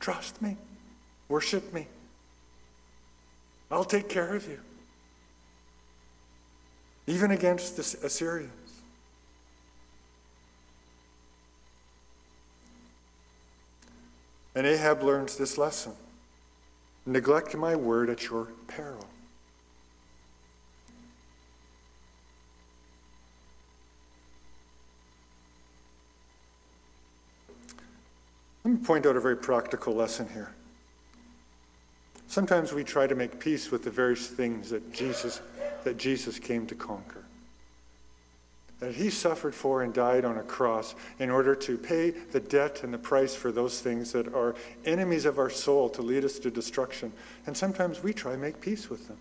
Trust 0.00 0.40
me. 0.42 0.56
Worship 1.28 1.72
me. 1.72 1.86
I'll 3.70 3.84
take 3.84 4.08
care 4.08 4.34
of 4.34 4.46
you. 4.48 4.58
Even 7.06 7.30
against 7.30 7.76
the 7.76 8.06
Assyrians. 8.06 8.52
And 14.58 14.66
Ahab 14.66 15.04
learns 15.04 15.36
this 15.36 15.56
lesson. 15.56 15.92
Neglect 17.06 17.54
my 17.54 17.76
word 17.76 18.10
at 18.10 18.24
your 18.24 18.48
peril. 18.66 19.06
Let 28.64 28.72
me 28.72 28.78
point 28.78 29.06
out 29.06 29.14
a 29.14 29.20
very 29.20 29.36
practical 29.36 29.94
lesson 29.94 30.28
here. 30.32 30.52
Sometimes 32.26 32.72
we 32.72 32.82
try 32.82 33.06
to 33.06 33.14
make 33.14 33.38
peace 33.38 33.70
with 33.70 33.84
the 33.84 33.92
various 33.92 34.26
things 34.26 34.70
that 34.70 34.92
Jesus, 34.92 35.40
that 35.84 35.98
Jesus 35.98 36.40
came 36.40 36.66
to 36.66 36.74
conquer 36.74 37.17
that 38.80 38.94
he 38.94 39.10
suffered 39.10 39.54
for 39.54 39.82
and 39.82 39.92
died 39.92 40.24
on 40.24 40.38
a 40.38 40.42
cross 40.42 40.94
in 41.18 41.30
order 41.30 41.54
to 41.54 41.76
pay 41.76 42.10
the 42.10 42.40
debt 42.40 42.84
and 42.84 42.94
the 42.94 42.98
price 42.98 43.34
for 43.34 43.50
those 43.50 43.80
things 43.80 44.12
that 44.12 44.32
are 44.32 44.54
enemies 44.84 45.24
of 45.24 45.38
our 45.38 45.50
soul 45.50 45.88
to 45.88 46.02
lead 46.02 46.24
us 46.24 46.38
to 46.38 46.50
destruction. 46.50 47.12
And 47.46 47.56
sometimes 47.56 48.02
we 48.02 48.12
try 48.12 48.32
to 48.32 48.38
make 48.38 48.60
peace 48.60 48.88
with 48.88 49.08
them. 49.08 49.18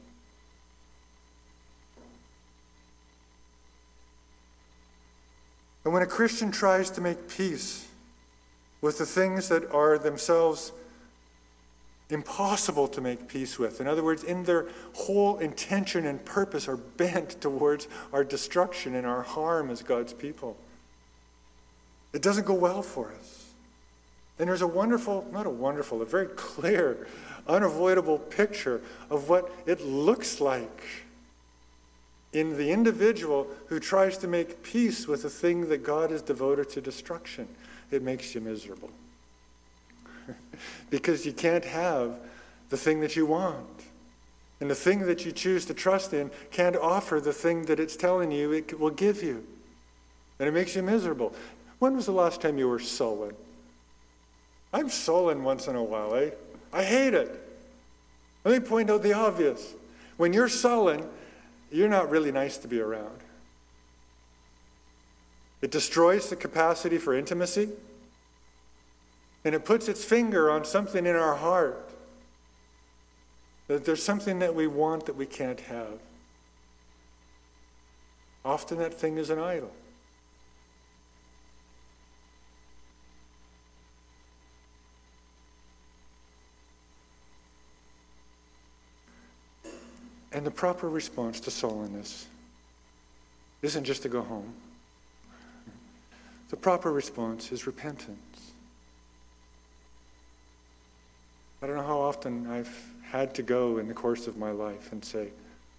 And 5.84 5.94
when 5.94 6.04
a 6.04 6.08
Christian 6.08 6.52
tries 6.52 6.92
to 6.92 7.02
make 7.02 7.30
peace 7.30 7.88
with 8.82 8.98
the 8.98 9.06
things 9.06 9.48
that 9.50 9.72
are 9.72 9.98
themselves 9.98 10.72
impossible 12.10 12.88
to 12.88 13.02
make 13.02 13.28
peace 13.28 13.60
with. 13.60 13.82
In 13.82 13.88
other 13.88 14.04
words, 14.04 14.24
in 14.24 14.44
their 14.44 14.68
whole 14.94 15.40
intention 15.40 16.06
and 16.06 16.24
purpose 16.24 16.68
are 16.68 16.78
bent 16.78 17.30
towards 17.42 17.88
our 18.14 18.24
destruction 18.24 18.96
and 18.96 19.06
our 19.06 19.24
harm 19.24 19.70
as 19.70 19.84
God's 19.84 20.14
people. 20.14 20.58
It 22.14 22.22
doesn't 22.22 22.46
go 22.46 22.54
well 22.54 22.82
for 22.82 23.12
us. 23.12 23.46
And 24.40 24.48
there's 24.48 24.62
a 24.62 24.68
wonderful, 24.68 25.28
not 25.32 25.46
a 25.46 25.50
wonderful, 25.50 26.02
a 26.02 26.06
very 26.06 26.28
clear, 26.28 27.08
unavoidable 27.48 28.20
picture 28.20 28.82
of 29.10 29.30
what 29.30 29.52
it 29.66 29.82
looks 29.82 30.40
like 30.40 30.84
in 32.34 32.56
the 32.58 32.72
individual 32.72 33.48
who 33.68 33.80
tries 33.80 34.18
to 34.20 34.28
make 34.28 34.62
peace 34.62 35.08
with 35.08 35.26
a 35.26 35.30
thing 35.30 35.70
that 35.70 35.84
God 35.84 36.12
has 36.12 36.22
devoted 36.22 36.70
to 36.70 36.82
destruction. 36.82 37.48
It 37.90 38.04
makes 38.04 38.36
you 38.36 38.42
miserable. 38.42 38.92
Because 40.90 41.26
you 41.26 41.34
can't 41.34 41.66
have 41.66 42.20
the 42.70 42.78
thing 42.78 43.02
that 43.02 43.16
you 43.16 43.26
want. 43.26 43.66
And 44.60 44.70
the 44.70 44.76
thing 44.76 45.06
that 45.06 45.26
you 45.26 45.32
choose 45.32 45.66
to 45.66 45.74
trust 45.74 46.14
in 46.14 46.32
can't 46.52 46.76
offer 46.76 47.20
the 47.20 47.34
thing 47.34 47.66
that 47.66 47.80
it's 47.80 47.96
telling 47.96 48.32
you 48.32 48.52
it 48.54 48.80
will 48.80 48.90
give 48.90 49.22
you. 49.22 49.46
And 50.40 50.48
it 50.48 50.52
makes 50.52 50.76
you 50.76 50.84
miserable. 50.84 51.34
When 51.80 51.96
was 51.96 52.08
the 52.08 52.12
last 52.12 52.42
time 52.42 52.58
you 52.58 52.68
were 52.68 52.80
sullen? 52.80 53.36
I'm 54.74 54.90
sullen 54.90 55.44
once 55.44 55.68
in 55.68 55.76
a 55.76 55.84
while, 55.84 56.16
eh? 56.16 56.32
I 56.74 56.84
hate 56.84 57.14
it. 57.14 57.44
Let 58.44 58.62
me 58.62 58.68
point 58.68 58.90
out 58.90 59.04
the 59.04 59.14
obvious. 59.14 59.74
When 60.18 60.34
you're 60.34 60.50
sullen, 60.50 61.08
you're 61.72 61.90
not 61.90 62.10
really 62.10 62.32
nice 62.32 62.58
to 62.58 62.68
be 62.68 62.80
around. 62.80 63.20
It 65.62 65.72
destroys 65.72 66.30
the 66.30 66.36
capacity 66.36 66.98
for 66.98 67.16
intimacy 67.16 67.70
and 69.48 69.56
it 69.56 69.64
puts 69.64 69.88
its 69.88 70.04
finger 70.04 70.52
on 70.52 70.66
something 70.66 71.06
in 71.06 71.16
our 71.16 71.36
heart. 71.36 71.90
That 73.68 73.86
there's 73.86 74.04
something 74.04 74.40
that 74.40 74.54
we 74.54 74.68
want 74.68 75.06
that 75.06 75.16
we 75.16 75.26
can't 75.26 75.62
have. 75.62 76.02
Often 78.44 78.80
that 78.80 78.94
thing 78.94 79.18
is 79.18 79.30
an 79.30 79.40
idol. 79.40 79.72
And 90.34 90.46
the 90.46 90.52
proper 90.52 90.90
response 90.90 91.40
to 91.40 91.52
sullenness 91.52 92.28
isn't 93.62 93.86
just 93.86 94.02
to 94.02 94.10
go 94.10 94.24
home. 94.24 94.52
The 96.50 96.58
proper 96.58 96.92
response 96.92 97.54
is 97.54 97.66
repentance. 97.66 98.47
I 101.68 101.70
don't 101.70 101.80
know 101.80 101.86
how 101.86 102.00
often 102.00 102.48
I've 102.50 102.94
had 103.02 103.36
to 103.36 103.44
go 103.44 103.78
in 103.78 103.90
the 103.90 103.94
course 103.94 104.26
of 104.26 104.38
my 104.38 104.52
life 104.52 104.94
and 104.94 105.04
say, 105.04 105.28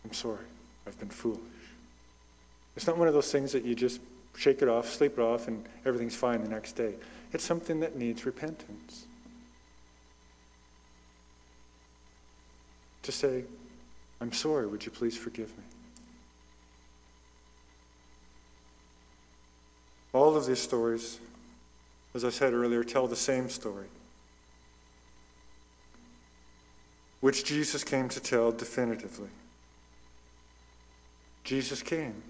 I'm 0.04 0.12
sorry, 0.12 0.44
I've 0.86 0.98
been 0.98 1.08
foolish. 1.08 1.40
It's 2.76 2.86
not 2.86 2.98
one 2.98 3.08
of 3.08 3.14
those 3.14 3.32
things 3.32 3.52
that 3.52 3.64
you 3.64 3.74
just 3.74 4.02
shake 4.36 4.60
it 4.60 4.68
off, 4.68 4.86
sleep 4.86 5.14
it 5.14 5.22
off, 5.22 5.48
and 5.48 5.64
everything's 5.86 6.14
fine 6.14 6.42
the 6.42 6.50
next 6.50 6.72
day. 6.72 6.92
It's 7.32 7.42
something 7.42 7.80
that 7.80 7.96
needs 7.96 8.26
repentance. 8.26 9.06
To 13.04 13.10
say, 13.10 13.44
I'm 14.20 14.34
sorry, 14.34 14.66
would 14.66 14.84
you 14.84 14.92
please 14.92 15.16
forgive 15.16 15.48
me? 15.56 15.64
All 20.12 20.36
of 20.36 20.44
these 20.44 20.60
stories, 20.60 21.18
as 22.14 22.26
I 22.26 22.30
said 22.30 22.52
earlier, 22.52 22.84
tell 22.84 23.06
the 23.06 23.16
same 23.16 23.48
story, 23.48 23.86
which 27.20 27.44
Jesus 27.44 27.84
came 27.84 28.08
to 28.10 28.20
tell 28.20 28.52
definitively. 28.52 29.28
Jesus 31.44 31.82
came 31.82 32.22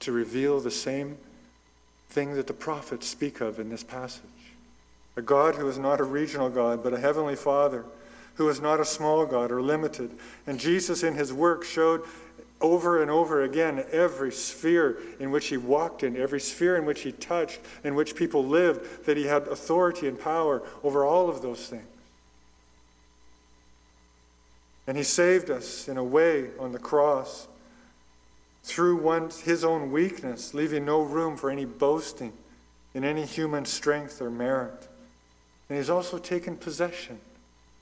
to 0.00 0.12
reveal 0.12 0.60
the 0.60 0.70
same 0.70 1.16
thing 2.10 2.34
that 2.34 2.46
the 2.46 2.52
prophets 2.52 3.06
speak 3.06 3.40
of 3.40 3.58
in 3.58 3.68
this 3.68 3.84
passage 3.84 4.24
a 5.16 5.22
God 5.22 5.56
who 5.56 5.68
is 5.68 5.78
not 5.78 5.98
a 5.98 6.04
regional 6.04 6.48
God, 6.48 6.84
but 6.84 6.94
a 6.94 7.00
heavenly 7.00 7.34
Father, 7.34 7.84
who 8.36 8.48
is 8.48 8.60
not 8.60 8.78
a 8.78 8.84
small 8.84 9.26
God 9.26 9.50
or 9.50 9.60
limited. 9.60 10.12
And 10.46 10.60
Jesus, 10.60 11.02
in 11.02 11.14
his 11.14 11.32
work, 11.32 11.64
showed 11.64 12.04
over 12.60 13.02
and 13.02 13.10
over 13.10 13.42
again 13.42 13.84
every 13.90 14.30
sphere 14.30 14.98
in 15.18 15.32
which 15.32 15.48
he 15.48 15.56
walked 15.56 16.04
in, 16.04 16.16
every 16.16 16.38
sphere 16.38 16.76
in 16.76 16.84
which 16.84 17.00
he 17.00 17.10
touched, 17.10 17.58
in 17.82 17.96
which 17.96 18.14
people 18.14 18.44
lived, 18.44 19.06
that 19.06 19.16
he 19.16 19.24
had 19.24 19.48
authority 19.48 20.06
and 20.06 20.20
power 20.20 20.62
over 20.84 21.04
all 21.04 21.28
of 21.28 21.42
those 21.42 21.66
things. 21.66 21.82
And 24.88 24.96
he 24.96 25.04
saved 25.04 25.50
us 25.50 25.86
in 25.86 25.98
a 25.98 26.02
way 26.02 26.48
on 26.58 26.72
the 26.72 26.78
cross 26.78 27.46
through 28.64 28.96
one, 28.96 29.30
his 29.44 29.62
own 29.62 29.92
weakness, 29.92 30.54
leaving 30.54 30.86
no 30.86 31.02
room 31.02 31.36
for 31.36 31.50
any 31.50 31.66
boasting 31.66 32.32
in 32.94 33.04
any 33.04 33.26
human 33.26 33.66
strength 33.66 34.22
or 34.22 34.30
merit. 34.30 34.88
And 35.68 35.76
he's 35.76 35.90
also 35.90 36.16
taken 36.16 36.56
possession 36.56 37.20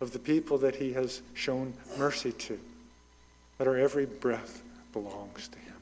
of 0.00 0.12
the 0.12 0.18
people 0.18 0.58
that 0.58 0.74
he 0.74 0.92
has 0.94 1.22
shown 1.34 1.72
mercy 1.96 2.32
to, 2.32 2.58
that 3.58 3.68
our 3.68 3.76
every 3.76 4.06
breath 4.06 4.62
belongs 4.92 5.46
to 5.46 5.58
him. 5.60 5.74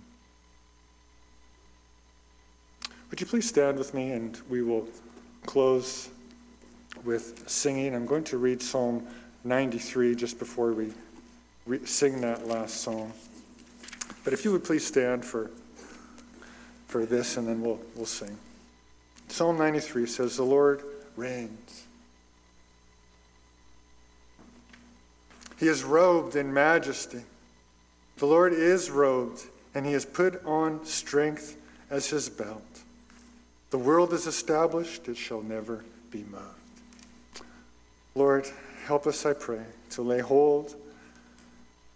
Would 3.10 3.20
you 3.22 3.26
please 3.26 3.48
stand 3.48 3.78
with 3.78 3.94
me 3.94 4.12
and 4.12 4.38
we 4.50 4.60
will 4.60 4.86
close 5.46 6.10
with 7.02 7.48
singing. 7.48 7.94
I'm 7.94 8.06
going 8.06 8.24
to 8.24 8.38
read 8.38 8.62
Psalm 8.62 9.06
93 9.44 10.14
just 10.14 10.38
before 10.38 10.72
we 10.72 10.92
sing 11.84 12.20
that 12.20 12.46
last 12.46 12.78
song. 12.78 13.12
But 14.22 14.32
if 14.32 14.44
you 14.44 14.52
would 14.52 14.64
please 14.64 14.86
stand 14.86 15.24
for, 15.24 15.50
for 16.86 17.06
this 17.06 17.36
and 17.36 17.46
then 17.46 17.60
we'll, 17.60 17.80
we'll 17.94 18.06
sing. 18.06 18.36
Psalm 19.28 19.58
93 19.58 20.06
says, 20.06 20.36
The 20.36 20.44
Lord 20.44 20.82
reigns. 21.16 21.84
He 25.58 25.68
is 25.68 25.84
robed 25.84 26.36
in 26.36 26.52
majesty. 26.52 27.22
The 28.16 28.26
Lord 28.26 28.52
is 28.52 28.90
robed, 28.90 29.42
and 29.74 29.84
he 29.86 29.92
has 29.92 30.04
put 30.04 30.44
on 30.44 30.84
strength 30.84 31.56
as 31.90 32.08
his 32.08 32.28
belt. 32.28 32.62
The 33.70 33.78
world 33.78 34.12
is 34.12 34.26
established, 34.26 35.08
it 35.08 35.16
shall 35.16 35.42
never 35.42 35.84
be 36.10 36.24
moved. 36.30 37.42
Lord, 38.14 38.46
help 38.84 39.06
us, 39.06 39.26
I 39.26 39.32
pray, 39.32 39.64
to 39.90 40.02
lay 40.02 40.20
hold 40.20 40.76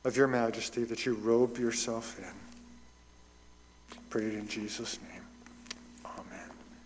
of 0.08 0.16
your 0.16 0.26
majesty 0.26 0.84
that 0.84 1.04
you 1.04 1.14
robe 1.14 1.58
yourself 1.58 2.18
in. 2.18 3.98
Pray 4.08 4.24
it 4.24 4.34
in 4.34 4.48
Jesus' 4.48 4.98
name. 5.12 5.17